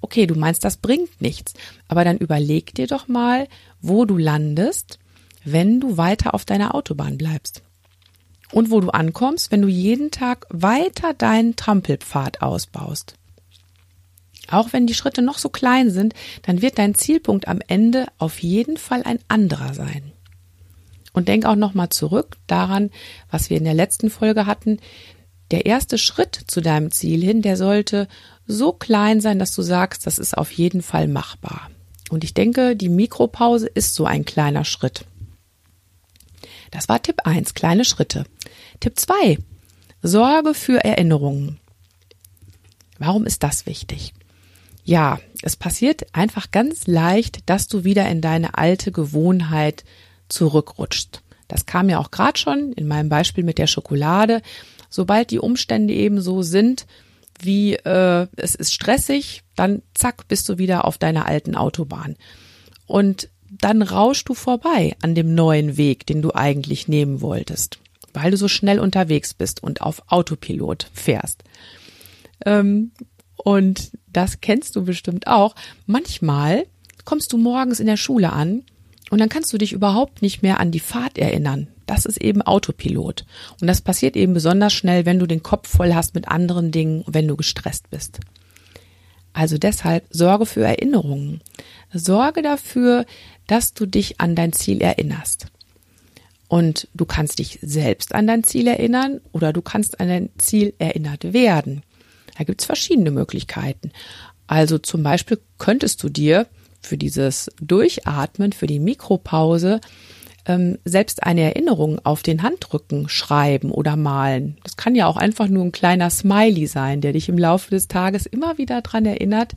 Okay, 0.00 0.26
du 0.26 0.34
meinst, 0.34 0.64
das 0.64 0.78
bringt 0.78 1.20
nichts. 1.20 1.54
Aber 1.86 2.04
dann 2.04 2.18
überleg 2.18 2.74
dir 2.74 2.86
doch 2.86 3.06
mal, 3.06 3.46
wo 3.80 4.06
du 4.06 4.16
landest, 4.16 4.98
wenn 5.44 5.80
du 5.80 5.96
weiter 5.96 6.34
auf 6.34 6.44
deiner 6.44 6.74
Autobahn 6.74 7.16
bleibst. 7.16 7.62
Und 8.52 8.70
wo 8.70 8.80
du 8.80 8.90
ankommst, 8.90 9.52
wenn 9.52 9.62
du 9.62 9.68
jeden 9.68 10.10
Tag 10.10 10.46
weiter 10.50 11.14
deinen 11.14 11.56
Trampelpfad 11.56 12.42
ausbaust. 12.42 13.14
Auch 14.50 14.72
wenn 14.72 14.86
die 14.86 14.94
Schritte 14.94 15.22
noch 15.22 15.38
so 15.38 15.48
klein 15.48 15.90
sind, 15.90 16.14
dann 16.42 16.60
wird 16.60 16.78
dein 16.78 16.94
Zielpunkt 16.94 17.46
am 17.46 17.60
Ende 17.66 18.06
auf 18.18 18.40
jeden 18.40 18.76
Fall 18.76 19.02
ein 19.04 19.20
anderer 19.28 19.74
sein. 19.74 20.12
Und 21.12 21.28
denk 21.28 21.44
auch 21.44 21.56
nochmal 21.56 21.90
zurück 21.90 22.36
daran, 22.46 22.90
was 23.30 23.50
wir 23.50 23.56
in 23.56 23.64
der 23.64 23.74
letzten 23.74 24.10
Folge 24.10 24.46
hatten. 24.46 24.78
Der 25.50 25.66
erste 25.66 25.98
Schritt 25.98 26.40
zu 26.46 26.60
deinem 26.60 26.90
Ziel 26.90 27.22
hin, 27.22 27.42
der 27.42 27.56
sollte 27.56 28.08
so 28.46 28.72
klein 28.72 29.20
sein, 29.20 29.38
dass 29.38 29.54
du 29.54 29.62
sagst, 29.62 30.06
das 30.06 30.18
ist 30.18 30.36
auf 30.36 30.50
jeden 30.52 30.82
Fall 30.82 31.08
machbar. 31.08 31.70
Und 32.10 32.24
ich 32.24 32.34
denke, 32.34 32.76
die 32.76 32.88
Mikropause 32.88 33.66
ist 33.66 33.94
so 33.94 34.04
ein 34.04 34.24
kleiner 34.24 34.64
Schritt. 34.64 35.04
Das 36.70 36.88
war 36.88 37.02
Tipp 37.02 37.22
1, 37.24 37.54
kleine 37.54 37.84
Schritte. 37.84 38.24
Tipp 38.80 38.98
2, 38.98 39.38
Sorge 40.02 40.54
für 40.54 40.84
Erinnerungen. 40.84 41.58
Warum 42.98 43.26
ist 43.26 43.42
das 43.42 43.66
wichtig? 43.66 44.12
Ja, 44.84 45.20
es 45.42 45.56
passiert 45.56 46.14
einfach 46.14 46.50
ganz 46.50 46.86
leicht, 46.86 47.48
dass 47.48 47.68
du 47.68 47.84
wieder 47.84 48.08
in 48.08 48.20
deine 48.20 48.56
alte 48.56 48.92
Gewohnheit 48.92 49.84
zurückrutscht. 50.28 51.22
Das 51.48 51.66
kam 51.66 51.88
ja 51.88 51.98
auch 51.98 52.10
gerade 52.10 52.38
schon 52.38 52.72
in 52.72 52.86
meinem 52.86 53.08
Beispiel 53.08 53.44
mit 53.44 53.58
der 53.58 53.66
Schokolade. 53.66 54.40
Sobald 54.88 55.30
die 55.30 55.38
Umstände 55.38 55.92
eben 55.92 56.20
so 56.20 56.42
sind, 56.42 56.86
wie 57.40 57.74
äh, 57.74 58.26
es 58.36 58.54
ist 58.54 58.72
stressig, 58.72 59.42
dann 59.56 59.82
zack, 59.94 60.28
bist 60.28 60.48
du 60.48 60.58
wieder 60.58 60.84
auf 60.84 60.98
deiner 60.98 61.26
alten 61.26 61.54
Autobahn. 61.54 62.16
Und 62.86 63.28
dann 63.60 63.82
rauschst 63.82 64.28
du 64.28 64.34
vorbei 64.34 64.96
an 65.02 65.14
dem 65.14 65.34
neuen 65.34 65.76
Weg, 65.76 66.06
den 66.06 66.22
du 66.22 66.32
eigentlich 66.34 66.88
nehmen 66.88 67.20
wolltest, 67.20 67.78
weil 68.12 68.30
du 68.30 68.36
so 68.36 68.48
schnell 68.48 68.78
unterwegs 68.78 69.34
bist 69.34 69.62
und 69.62 69.82
auf 69.82 70.02
Autopilot 70.08 70.88
fährst. 70.92 71.44
Ähm, 72.44 72.92
und 73.36 73.92
das 74.06 74.40
kennst 74.40 74.76
du 74.76 74.84
bestimmt 74.84 75.26
auch. 75.26 75.54
Manchmal 75.86 76.66
kommst 77.04 77.32
du 77.32 77.38
morgens 77.38 77.80
in 77.80 77.86
der 77.86 77.96
Schule 77.96 78.32
an 78.32 78.62
und 79.10 79.18
dann 79.18 79.28
kannst 79.28 79.52
du 79.52 79.58
dich 79.58 79.72
überhaupt 79.72 80.22
nicht 80.22 80.42
mehr 80.42 80.60
an 80.60 80.70
die 80.70 80.80
Fahrt 80.80 81.18
erinnern. 81.18 81.68
Das 81.86 82.04
ist 82.06 82.20
eben 82.20 82.42
Autopilot. 82.42 83.24
Und 83.60 83.66
das 83.66 83.80
passiert 83.80 84.16
eben 84.16 84.34
besonders 84.34 84.72
schnell, 84.72 85.06
wenn 85.06 85.18
du 85.18 85.26
den 85.26 85.42
Kopf 85.42 85.68
voll 85.68 85.94
hast 85.94 86.14
mit 86.14 86.28
anderen 86.28 86.70
Dingen, 86.70 87.02
wenn 87.06 87.26
du 87.26 87.36
gestresst 87.36 87.90
bist. 87.90 88.20
Also 89.32 89.58
deshalb 89.58 90.06
sorge 90.10 90.46
für 90.46 90.62
Erinnerungen. 90.62 91.40
Sorge 91.92 92.42
dafür, 92.42 93.06
dass 93.50 93.74
du 93.74 93.86
dich 93.86 94.20
an 94.20 94.36
dein 94.36 94.52
Ziel 94.52 94.80
erinnerst. 94.80 95.46
Und 96.46 96.88
du 96.94 97.04
kannst 97.04 97.38
dich 97.38 97.58
selbst 97.62 98.14
an 98.14 98.26
dein 98.26 98.44
Ziel 98.44 98.66
erinnern 98.66 99.20
oder 99.32 99.52
du 99.52 99.60
kannst 99.60 100.00
an 100.00 100.08
dein 100.08 100.30
Ziel 100.38 100.74
erinnert 100.78 101.32
werden. 101.32 101.82
Da 102.36 102.44
gibt's 102.44 102.64
verschiedene 102.64 103.10
Möglichkeiten. 103.10 103.92
Also 104.46 104.78
zum 104.78 105.02
Beispiel 105.02 105.40
könntest 105.58 106.02
du 106.02 106.08
dir 106.08 106.46
für 106.80 106.96
dieses 106.96 107.50
Durchatmen, 107.60 108.52
für 108.52 108.66
die 108.66 108.80
Mikropause, 108.80 109.80
ähm, 110.46 110.78
selbst 110.84 111.22
eine 111.22 111.42
Erinnerung 111.42 111.98
auf 112.04 112.22
den 112.22 112.42
Handrücken 112.42 113.08
schreiben 113.08 113.70
oder 113.70 113.96
malen. 113.96 114.58
Das 114.62 114.76
kann 114.76 114.94
ja 114.94 115.06
auch 115.06 115.16
einfach 115.16 115.48
nur 115.48 115.64
ein 115.64 115.72
kleiner 115.72 116.10
Smiley 116.10 116.66
sein, 116.66 117.00
der 117.00 117.12
dich 117.12 117.28
im 117.28 117.38
Laufe 117.38 117.70
des 117.70 117.88
Tages 117.88 118.26
immer 118.26 118.58
wieder 118.58 118.80
dran 118.82 119.06
erinnert, 119.06 119.54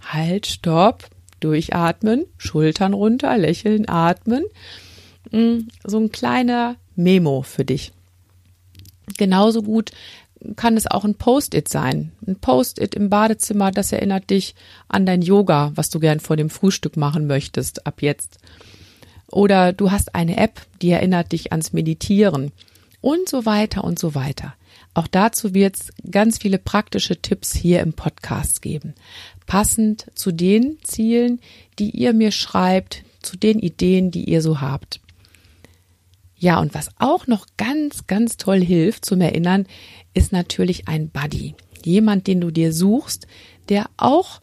halt, 0.00 0.46
stopp, 0.46 1.08
durchatmen, 1.46 2.26
Schultern 2.36 2.92
runter, 2.92 3.38
lächeln, 3.38 3.88
atmen. 3.88 4.44
Mm, 5.30 5.68
so 5.84 5.98
ein 5.98 6.10
kleiner 6.10 6.76
Memo 6.96 7.42
für 7.42 7.64
dich. 7.64 7.92
Genauso 9.16 9.62
gut 9.62 9.92
kann 10.56 10.76
es 10.76 10.86
auch 10.86 11.04
ein 11.04 11.14
Post-it 11.14 11.68
sein. 11.68 12.12
Ein 12.26 12.36
Post-it 12.36 12.94
im 12.94 13.08
Badezimmer, 13.08 13.70
das 13.70 13.92
erinnert 13.92 14.30
dich 14.30 14.54
an 14.88 15.06
dein 15.06 15.22
Yoga, 15.22 15.72
was 15.74 15.88
du 15.88 15.98
gern 16.00 16.20
vor 16.20 16.36
dem 16.36 16.50
Frühstück 16.50 16.96
machen 16.96 17.26
möchtest, 17.26 17.86
ab 17.86 18.02
jetzt. 18.02 18.38
Oder 19.30 19.72
du 19.72 19.90
hast 19.90 20.14
eine 20.14 20.36
App, 20.36 20.60
die 20.82 20.90
erinnert 20.90 21.32
dich 21.32 21.52
ans 21.52 21.72
Meditieren 21.72 22.52
und 23.00 23.28
so 23.28 23.46
weiter 23.46 23.84
und 23.84 23.98
so 23.98 24.14
weiter. 24.14 24.54
Auch 24.96 25.08
dazu 25.08 25.52
wird 25.52 25.76
es 25.76 25.92
ganz 26.10 26.38
viele 26.38 26.56
praktische 26.56 27.20
Tipps 27.20 27.54
hier 27.54 27.80
im 27.80 27.92
Podcast 27.92 28.62
geben. 28.62 28.94
Passend 29.44 30.06
zu 30.14 30.32
den 30.32 30.78
Zielen, 30.82 31.40
die 31.78 31.90
ihr 31.90 32.14
mir 32.14 32.30
schreibt, 32.30 33.04
zu 33.20 33.36
den 33.36 33.58
Ideen, 33.58 34.10
die 34.10 34.24
ihr 34.24 34.40
so 34.40 34.62
habt. 34.62 35.02
Ja, 36.38 36.58
und 36.60 36.72
was 36.72 36.88
auch 36.98 37.26
noch 37.26 37.46
ganz, 37.58 38.06
ganz 38.06 38.38
toll 38.38 38.64
hilft 38.64 39.04
zum 39.04 39.20
Erinnern, 39.20 39.66
ist 40.14 40.32
natürlich 40.32 40.88
ein 40.88 41.10
Buddy. 41.10 41.54
Jemand, 41.84 42.26
den 42.26 42.40
du 42.40 42.50
dir 42.50 42.72
suchst, 42.72 43.26
der 43.68 43.90
auch 43.98 44.40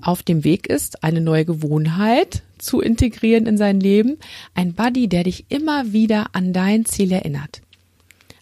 auf 0.00 0.24
dem 0.24 0.42
Weg 0.42 0.66
ist, 0.66 1.04
eine 1.04 1.20
neue 1.20 1.44
Gewohnheit 1.44 2.42
zu 2.58 2.80
integrieren 2.80 3.46
in 3.46 3.56
sein 3.56 3.78
Leben. 3.78 4.18
Ein 4.52 4.74
Buddy, 4.74 5.06
der 5.06 5.22
dich 5.22 5.44
immer 5.48 5.92
wieder 5.92 6.30
an 6.32 6.52
dein 6.52 6.86
Ziel 6.86 7.12
erinnert. 7.12 7.62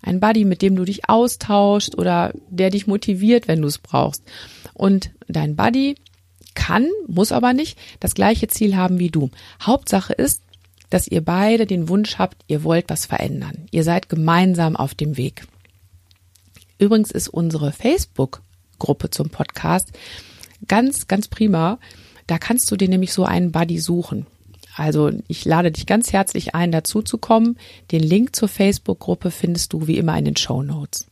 Ein 0.02 0.20
Buddy, 0.20 0.44
mit 0.44 0.62
dem 0.62 0.76
du 0.76 0.84
dich 0.84 1.08
austauschst 1.08 1.98
oder 1.98 2.32
der 2.48 2.70
dich 2.70 2.86
motiviert, 2.86 3.48
wenn 3.48 3.62
du 3.62 3.68
es 3.68 3.78
brauchst. 3.78 4.22
Und 4.74 5.10
dein 5.26 5.56
Buddy 5.56 5.96
kann, 6.54 6.88
muss 7.06 7.32
aber 7.32 7.52
nicht, 7.52 7.78
das 8.00 8.14
gleiche 8.14 8.48
Ziel 8.48 8.76
haben 8.76 8.98
wie 8.98 9.10
du. 9.10 9.30
Hauptsache 9.62 10.12
ist, 10.12 10.42
dass 10.90 11.06
ihr 11.06 11.24
beide 11.24 11.66
den 11.66 11.88
Wunsch 11.88 12.18
habt, 12.18 12.44
ihr 12.46 12.64
wollt 12.64 12.88
was 12.88 13.06
verändern. 13.06 13.66
Ihr 13.70 13.84
seid 13.84 14.08
gemeinsam 14.08 14.76
auf 14.76 14.94
dem 14.94 15.16
Weg. 15.16 15.46
Übrigens 16.78 17.10
ist 17.10 17.28
unsere 17.28 17.72
Facebook-Gruppe 17.72 19.10
zum 19.10 19.30
Podcast 19.30 19.92
ganz, 20.66 21.06
ganz 21.06 21.28
prima. 21.28 21.78
Da 22.26 22.38
kannst 22.38 22.70
du 22.70 22.76
dir 22.76 22.88
nämlich 22.88 23.12
so 23.12 23.24
einen 23.24 23.52
Buddy 23.52 23.78
suchen. 23.78 24.26
Also 24.78 25.10
ich 25.26 25.44
lade 25.44 25.72
dich 25.72 25.86
ganz 25.86 26.12
herzlich 26.12 26.54
ein, 26.54 26.70
dazu 26.70 27.02
zu 27.02 27.18
kommen. 27.18 27.58
Den 27.90 28.00
Link 28.00 28.36
zur 28.36 28.48
Facebook-Gruppe 28.48 29.32
findest 29.32 29.72
du 29.72 29.88
wie 29.88 29.98
immer 29.98 30.16
in 30.16 30.24
den 30.24 30.36
Show 30.36 30.62
Notes. 30.62 31.08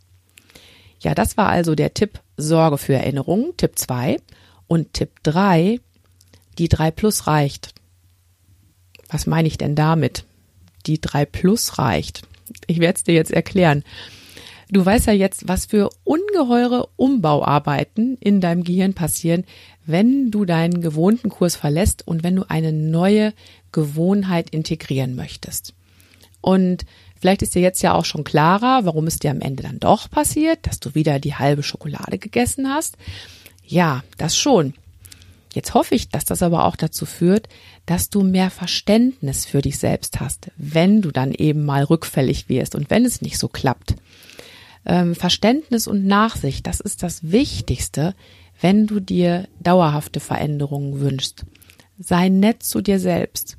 Ja, 1.00 1.16
das 1.16 1.37
war 1.37 1.49
also 1.49 1.75
der 1.75 1.92
Tipp 1.92 2.20
Sorge 2.37 2.78
für 2.78 2.94
Erinnerungen, 2.94 3.56
Tipp 3.56 3.73
2. 3.76 4.18
Und 4.68 4.92
Tipp 4.92 5.11
3, 5.25 5.80
die 6.58 6.68
3 6.68 6.92
Plus 6.92 7.26
reicht. 7.26 7.75
Was 9.08 9.26
meine 9.26 9.49
ich 9.49 9.58
denn 9.58 9.75
damit? 9.75 10.25
Die 10.87 11.00
3 11.00 11.25
Plus 11.25 11.78
reicht. 11.78 12.23
Ich 12.68 12.78
werde 12.78 12.96
es 12.96 13.02
dir 13.02 13.14
jetzt 13.14 13.32
erklären. 13.32 13.82
Du 14.68 14.85
weißt 14.85 15.07
ja 15.07 15.12
jetzt, 15.12 15.46
was 15.46 15.66
für 15.66 15.90
ungeheure 16.02 16.88
Umbauarbeiten 16.96 18.16
in 18.18 18.40
deinem 18.40 18.64
Gehirn 18.64 18.94
passieren, 18.94 19.44
wenn 19.87 20.33
du 20.33 20.44
deinen 20.44 20.81
gewohnten 20.81 21.29
Kurs 21.29 21.55
verlässt 21.55 22.07
und 22.07 22.24
wenn 22.24 22.35
du 22.35 22.48
eine 22.48 22.72
neue 22.72 23.33
Gewohnheit 23.70 24.50
integrieren 24.50 25.14
möchtest. 25.14 25.72
Und 26.40 26.85
vielleicht 27.20 27.42
ist 27.42 27.55
dir 27.55 27.62
jetzt 27.62 27.83
ja 27.83 27.94
auch 27.94 28.05
schon 28.05 28.24
klarer, 28.24 28.85
warum 28.85 29.07
es 29.07 29.20
dir 29.20 29.31
am 29.31 29.40
Ende 29.40 29.62
dann 29.62 29.79
doch 29.79 30.11
passiert, 30.11 30.66
dass 30.66 30.81
du 30.81 30.94
wieder 30.96 31.20
die 31.20 31.35
halbe 31.35 31.62
Schokolade 31.62 32.18
gegessen 32.18 32.68
hast. 32.68 32.96
Ja, 33.64 34.02
das 34.18 34.37
schon. 34.37 34.74
Jetzt 35.55 35.74
hoffe 35.74 35.94
ich, 35.94 36.09
dass 36.09 36.24
das 36.24 36.42
aber 36.42 36.66
auch 36.66 36.76
dazu 36.76 37.07
führt, 37.07 37.48
dass 37.87 38.11
du 38.11 38.22
mehr 38.22 38.50
Verständnis 38.50 39.46
für 39.46 39.62
dich 39.62 39.79
selbst 39.79 40.20
hast, 40.20 40.50
wenn 40.57 41.02
du 41.02 41.12
dann 41.12 41.33
eben 41.33 41.64
mal 41.64 41.85
rückfällig 41.85 42.48
wirst 42.48 42.74
und 42.74 42.90
wenn 42.90 43.05
es 43.05 43.22
nicht 43.22 43.38
so 43.38 43.48
klappt. 43.48 43.94
Ähm, 44.87 45.14
Verständnis 45.14 45.87
und 45.88 46.07
Nachsicht, 46.07 46.66
das 46.66 46.81
ist 46.81 47.03
das 47.03 47.31
Wichtigste, 47.31 48.14
wenn 48.61 48.87
du 48.87 49.01
dir 49.01 49.49
dauerhafte 49.61 50.20
Veränderungen 50.20 51.01
wünschst. 51.01 51.44
Sei 51.99 52.29
nett 52.29 52.62
zu 52.62 52.81
dir 52.81 52.99
selbst. 52.99 53.59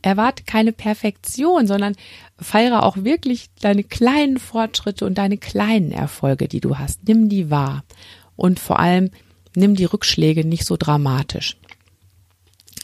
Erwarte 0.00 0.44
keine 0.44 0.72
Perfektion, 0.72 1.66
sondern 1.66 1.96
feiere 2.38 2.84
auch 2.84 2.96
wirklich 2.96 3.50
deine 3.60 3.84
kleinen 3.84 4.38
Fortschritte 4.38 5.04
und 5.04 5.18
deine 5.18 5.38
kleinen 5.38 5.92
Erfolge, 5.92 6.48
die 6.48 6.60
du 6.60 6.78
hast. 6.78 7.06
Nimm 7.06 7.28
die 7.28 7.50
wahr. 7.50 7.84
Und 8.36 8.60
vor 8.60 8.78
allem 8.78 9.10
nimm 9.54 9.74
die 9.74 9.84
Rückschläge 9.84 10.46
nicht 10.46 10.64
so 10.64 10.76
dramatisch. 10.76 11.56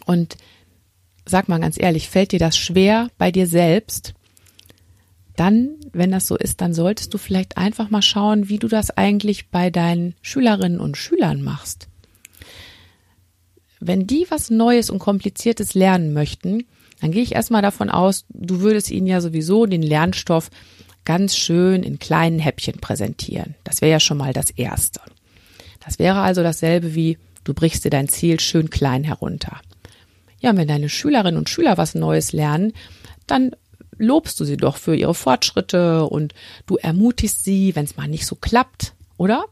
Und 0.05 0.37
sag 1.25 1.49
mal 1.49 1.61
ganz 1.61 1.79
ehrlich, 1.81 2.09
fällt 2.09 2.33
dir 2.33 2.39
das 2.39 2.59
schwer 2.59 3.09
bei 3.17 3.31
dir 3.31 3.47
selbst? 3.47 4.15
Dann, 5.37 5.77
wenn 5.93 6.13
das 6.13 6.27
so 6.27 6.37
ist, 6.37 6.61
dann 6.61 6.75
solltest 6.75 7.13
du 7.13 7.19
vielleicht 7.19 7.57
einfach 7.57 7.91
mal 7.91 8.03
schauen, 8.03 8.49
wie 8.49 8.59
du 8.59 8.69
das 8.69 8.91
eigentlich 8.91 9.51
bei 9.51 9.71
deinen 9.71 10.15
Schülerinnen 10.23 10.81
und 10.81 10.97
Schülern 10.97 11.43
machst. 11.43 11.89
Wenn 13.81 14.07
die 14.07 14.27
was 14.31 14.51
Neues 14.51 14.91
und 14.91 15.01
Kompliziertes 15.01 15.75
lernen 15.75 16.13
möchten, 16.13 16.65
dann 17.01 17.11
gehe 17.11 17.23
ich 17.23 17.35
erstmal 17.35 17.63
davon 17.63 17.91
aus, 17.91 18.25
du 18.31 18.61
würdest 18.61 18.91
ihnen 18.91 19.07
ja 19.07 19.21
sowieso 19.21 19.67
den 19.67 19.83
Lernstoff 19.83 20.51
ganz 21.05 21.37
schön 21.37 21.83
in 21.83 21.99
kleinen 21.99 22.39
Häppchen 22.39 22.81
präsentieren. 22.81 23.57
Das 23.65 23.83
wäre 23.83 23.93
ja 23.93 24.01
schon 24.01 24.17
mal 24.17 24.33
das 24.33 24.51
Erste. 24.51 25.01
Das 25.85 25.99
wäre 25.99 26.21
also 26.21 26.43
dasselbe 26.43 26.95
wie, 26.95 27.19
du 27.43 27.53
brichst 27.53 27.85
dir 27.85 27.91
dein 27.91 28.09
Ziel 28.09 28.41
schön 28.41 28.71
klein 28.71 29.05
herunter. 29.05 29.61
Ja, 30.41 30.57
wenn 30.57 30.69
deine 30.69 30.89
Schülerinnen 30.89 31.39
und 31.39 31.51
Schüler 31.51 31.77
was 31.77 31.95
Neues 31.95 32.33
lernen, 32.33 32.73
dann 33.27 33.55
lobst 33.99 34.39
du 34.41 34.45
sie 34.45 34.57
doch 34.57 34.77
für 34.77 34.95
ihre 34.95 35.15
Fortschritte 35.15 36.05
und 36.05 36.35
du 36.67 36.77
ermutigst 36.77 37.45
sie, 37.45 37.75
wenn 37.77 37.85
es 37.85 37.97
mal 37.97 38.09
nicht 38.09 38.27
so 38.27 38.37
klappt, 38.37 38.95
oder? 39.17 39.45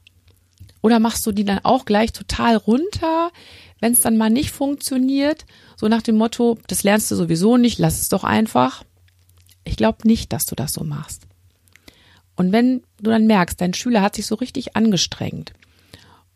Oder 0.81 0.99
machst 0.99 1.25
du 1.27 1.33
die 1.33 1.45
dann 1.45 1.61
auch 1.63 1.85
gleich 1.85 2.13
total 2.13 2.57
runter, 2.57 3.31
wenn 3.81 3.93
es 3.93 4.01
dann 4.01 4.17
mal 4.17 4.31
nicht 4.31 4.51
funktioniert, 4.51 5.45
so 5.77 5.89
nach 5.89 6.03
dem 6.03 6.17
Motto, 6.17 6.59
das 6.67 6.83
lernst 6.83 7.11
du 7.11 7.17
sowieso 7.17 7.57
nicht, 7.57 7.79
lass 7.79 8.01
es 8.01 8.09
doch 8.09 8.25
einfach. 8.25 8.85
Ich 9.65 9.77
glaube 9.77 10.07
nicht, 10.07 10.33
dass 10.33 10.47
du 10.47 10.55
das 10.55 10.73
so 10.73 10.85
machst. 10.85 11.23
Und 12.37 12.53
wenn 12.53 12.83
du 13.01 13.11
dann 13.11 13.27
merkst, 13.27 13.61
dein 13.61 13.75
Schüler 13.75 14.03
hat 14.03 14.17
sich 14.17 14.27
so 14.27 14.35
richtig 14.35 14.75
angestrengt 14.77 15.53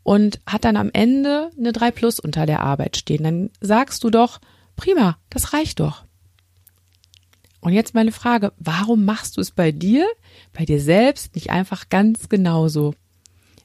und 0.02 0.40
hat 0.46 0.64
dann 0.64 0.76
am 0.76 0.90
Ende 0.92 1.50
eine 1.58 1.72
3 1.72 1.90
Plus 1.90 2.20
unter 2.20 2.46
der 2.46 2.60
Arbeit 2.60 2.96
stehen, 2.96 3.24
dann 3.24 3.50
sagst 3.60 4.04
du 4.04 4.10
doch, 4.10 4.40
prima, 4.76 5.18
das 5.30 5.52
reicht 5.52 5.80
doch. 5.80 6.05
Und 7.66 7.72
jetzt 7.72 7.94
meine 7.94 8.12
Frage, 8.12 8.52
warum 8.58 9.04
machst 9.04 9.36
du 9.36 9.40
es 9.40 9.50
bei 9.50 9.72
dir, 9.72 10.06
bei 10.52 10.64
dir 10.64 10.80
selbst 10.80 11.34
nicht 11.34 11.50
einfach 11.50 11.88
ganz 11.88 12.28
genauso? 12.28 12.94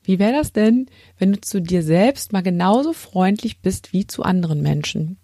Wie 0.04 0.18
wäre 0.18 0.34
das 0.34 0.52
denn, 0.54 0.88
wenn 1.20 1.34
du 1.34 1.40
zu 1.40 1.62
dir 1.62 1.84
selbst 1.84 2.34
mal 2.34 2.42
genauso 2.42 2.94
freundlich 2.94 3.60
bist 3.60 3.94
wie 3.94 4.08
zu 4.08 4.24
anderen 4.24 4.64
Menschen? 4.64 5.18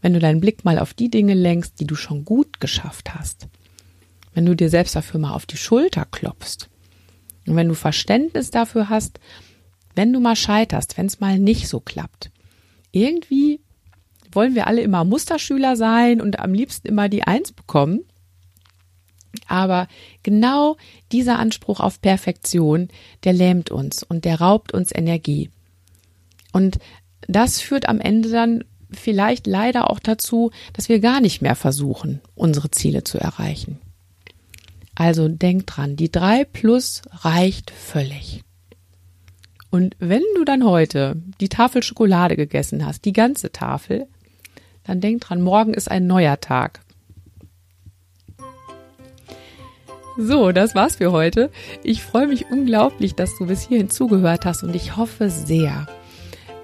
Wenn 0.00 0.14
du 0.14 0.20
deinen 0.20 0.40
Blick 0.40 0.64
mal 0.64 0.78
auf 0.78 0.94
die 0.94 1.10
Dinge 1.10 1.34
lenkst, 1.34 1.78
die 1.78 1.86
du 1.86 1.96
schon 1.96 2.24
gut 2.24 2.60
geschafft 2.60 3.14
hast. 3.14 3.46
Wenn 4.32 4.46
du 4.46 4.56
dir 4.56 4.70
selbst 4.70 4.96
dafür 4.96 5.20
mal 5.20 5.34
auf 5.34 5.44
die 5.44 5.58
Schulter 5.58 6.06
klopfst. 6.06 6.70
Und 7.46 7.56
wenn 7.56 7.68
du 7.68 7.74
Verständnis 7.74 8.50
dafür 8.50 8.88
hast, 8.88 9.20
wenn 9.94 10.14
du 10.14 10.20
mal 10.20 10.34
scheiterst, 10.34 10.96
wenn 10.96 11.04
es 11.04 11.20
mal 11.20 11.38
nicht 11.38 11.68
so 11.68 11.80
klappt. 11.80 12.30
Irgendwie 12.90 13.60
wollen 14.36 14.54
wir 14.54 14.66
alle 14.66 14.82
immer 14.82 15.04
Musterschüler 15.04 15.76
sein 15.76 16.20
und 16.20 16.38
am 16.38 16.52
liebsten 16.54 16.86
immer 16.86 17.08
die 17.08 17.24
Eins 17.24 17.52
bekommen. 17.52 18.00
Aber 19.48 19.88
genau 20.22 20.76
dieser 21.12 21.38
Anspruch 21.38 21.80
auf 21.80 22.00
Perfektion, 22.00 22.88
der 23.24 23.32
lähmt 23.32 23.70
uns 23.70 24.02
und 24.02 24.24
der 24.24 24.40
raubt 24.40 24.72
uns 24.72 24.94
Energie. 24.94 25.50
Und 26.52 26.78
das 27.26 27.60
führt 27.60 27.88
am 27.88 28.00
Ende 28.00 28.30
dann 28.30 28.64
vielleicht 28.90 29.46
leider 29.46 29.90
auch 29.90 29.98
dazu, 29.98 30.50
dass 30.72 30.88
wir 30.88 31.00
gar 31.00 31.20
nicht 31.20 31.42
mehr 31.42 31.56
versuchen, 31.56 32.20
unsere 32.34 32.70
Ziele 32.70 33.04
zu 33.04 33.18
erreichen. 33.18 33.78
Also 34.94 35.28
denk 35.28 35.66
dran, 35.66 35.96
die 35.96 36.10
drei 36.10 36.44
plus 36.44 37.02
reicht 37.10 37.70
völlig. 37.70 38.42
Und 39.70 39.96
wenn 39.98 40.22
du 40.36 40.44
dann 40.44 40.64
heute 40.64 41.20
die 41.40 41.50
Tafel 41.50 41.82
Schokolade 41.82 42.36
gegessen 42.36 42.86
hast, 42.86 43.04
die 43.04 43.12
ganze 43.12 43.52
Tafel, 43.52 44.08
dann 44.86 45.00
denk 45.00 45.22
dran, 45.22 45.42
morgen 45.42 45.74
ist 45.74 45.90
ein 45.90 46.06
neuer 46.06 46.40
Tag. 46.40 46.80
So, 50.18 50.52
das 50.52 50.74
war's 50.74 50.96
für 50.96 51.12
heute. 51.12 51.50
Ich 51.82 52.02
freue 52.02 52.26
mich 52.26 52.50
unglaublich, 52.50 53.14
dass 53.14 53.36
du 53.36 53.46
bis 53.46 53.68
hierhin 53.68 53.90
zugehört 53.90 54.46
hast 54.46 54.62
und 54.62 54.74
ich 54.74 54.96
hoffe 54.96 55.28
sehr, 55.28 55.86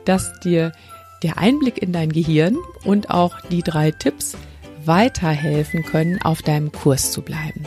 dass 0.06 0.40
dir 0.40 0.72
der 1.22 1.38
Einblick 1.38 1.82
in 1.82 1.92
dein 1.92 2.10
Gehirn 2.10 2.56
und 2.84 3.10
auch 3.10 3.34
die 3.50 3.62
drei 3.62 3.90
Tipps 3.90 4.36
weiterhelfen 4.84 5.84
können, 5.84 6.20
auf 6.22 6.42
deinem 6.42 6.72
Kurs 6.72 7.12
zu 7.12 7.22
bleiben. 7.22 7.64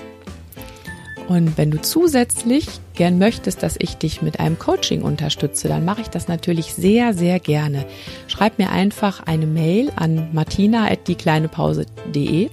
Und 1.27 1.57
wenn 1.57 1.71
du 1.71 1.81
zusätzlich 1.81 2.67
gern 2.95 3.17
möchtest, 3.17 3.63
dass 3.63 3.75
ich 3.79 3.97
dich 3.97 4.21
mit 4.21 4.39
einem 4.39 4.59
Coaching 4.59 5.01
unterstütze, 5.01 5.67
dann 5.67 5.85
mache 5.85 6.01
ich 6.01 6.09
das 6.09 6.27
natürlich 6.27 6.73
sehr, 6.73 7.13
sehr 7.13 7.39
gerne. 7.39 7.85
Schreib 8.27 8.59
mir 8.59 8.71
einfach 8.71 9.25
eine 9.25 9.45
Mail 9.45 9.91
an 9.95 10.29
martina.diekleinepause.de 10.33 12.49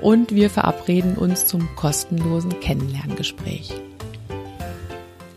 und 0.00 0.34
wir 0.34 0.50
verabreden 0.50 1.16
uns 1.16 1.46
zum 1.46 1.68
kostenlosen 1.76 2.60
Kennenlerngespräch. 2.60 3.72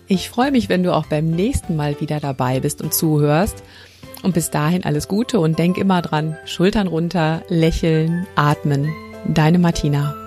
Ich 0.08 0.30
freue 0.30 0.52
mich, 0.52 0.68
wenn 0.68 0.84
du 0.84 0.94
auch 0.94 1.06
beim 1.06 1.32
nächsten 1.32 1.78
Mal 1.78 2.02
wieder 2.02 2.20
dabei 2.20 2.60
bist 2.60 2.82
und 2.82 2.94
zuhörst. 2.94 3.64
Und 4.24 4.34
bis 4.34 4.52
dahin 4.52 4.84
alles 4.84 5.08
Gute 5.08 5.40
und 5.40 5.58
denk 5.58 5.78
immer 5.78 6.02
dran, 6.02 6.38
Schultern 6.46 6.88
runter, 6.88 7.44
lächeln, 7.48 8.28
atmen. 8.36 8.94
Deine 9.26 9.58
Martina. 9.58 10.21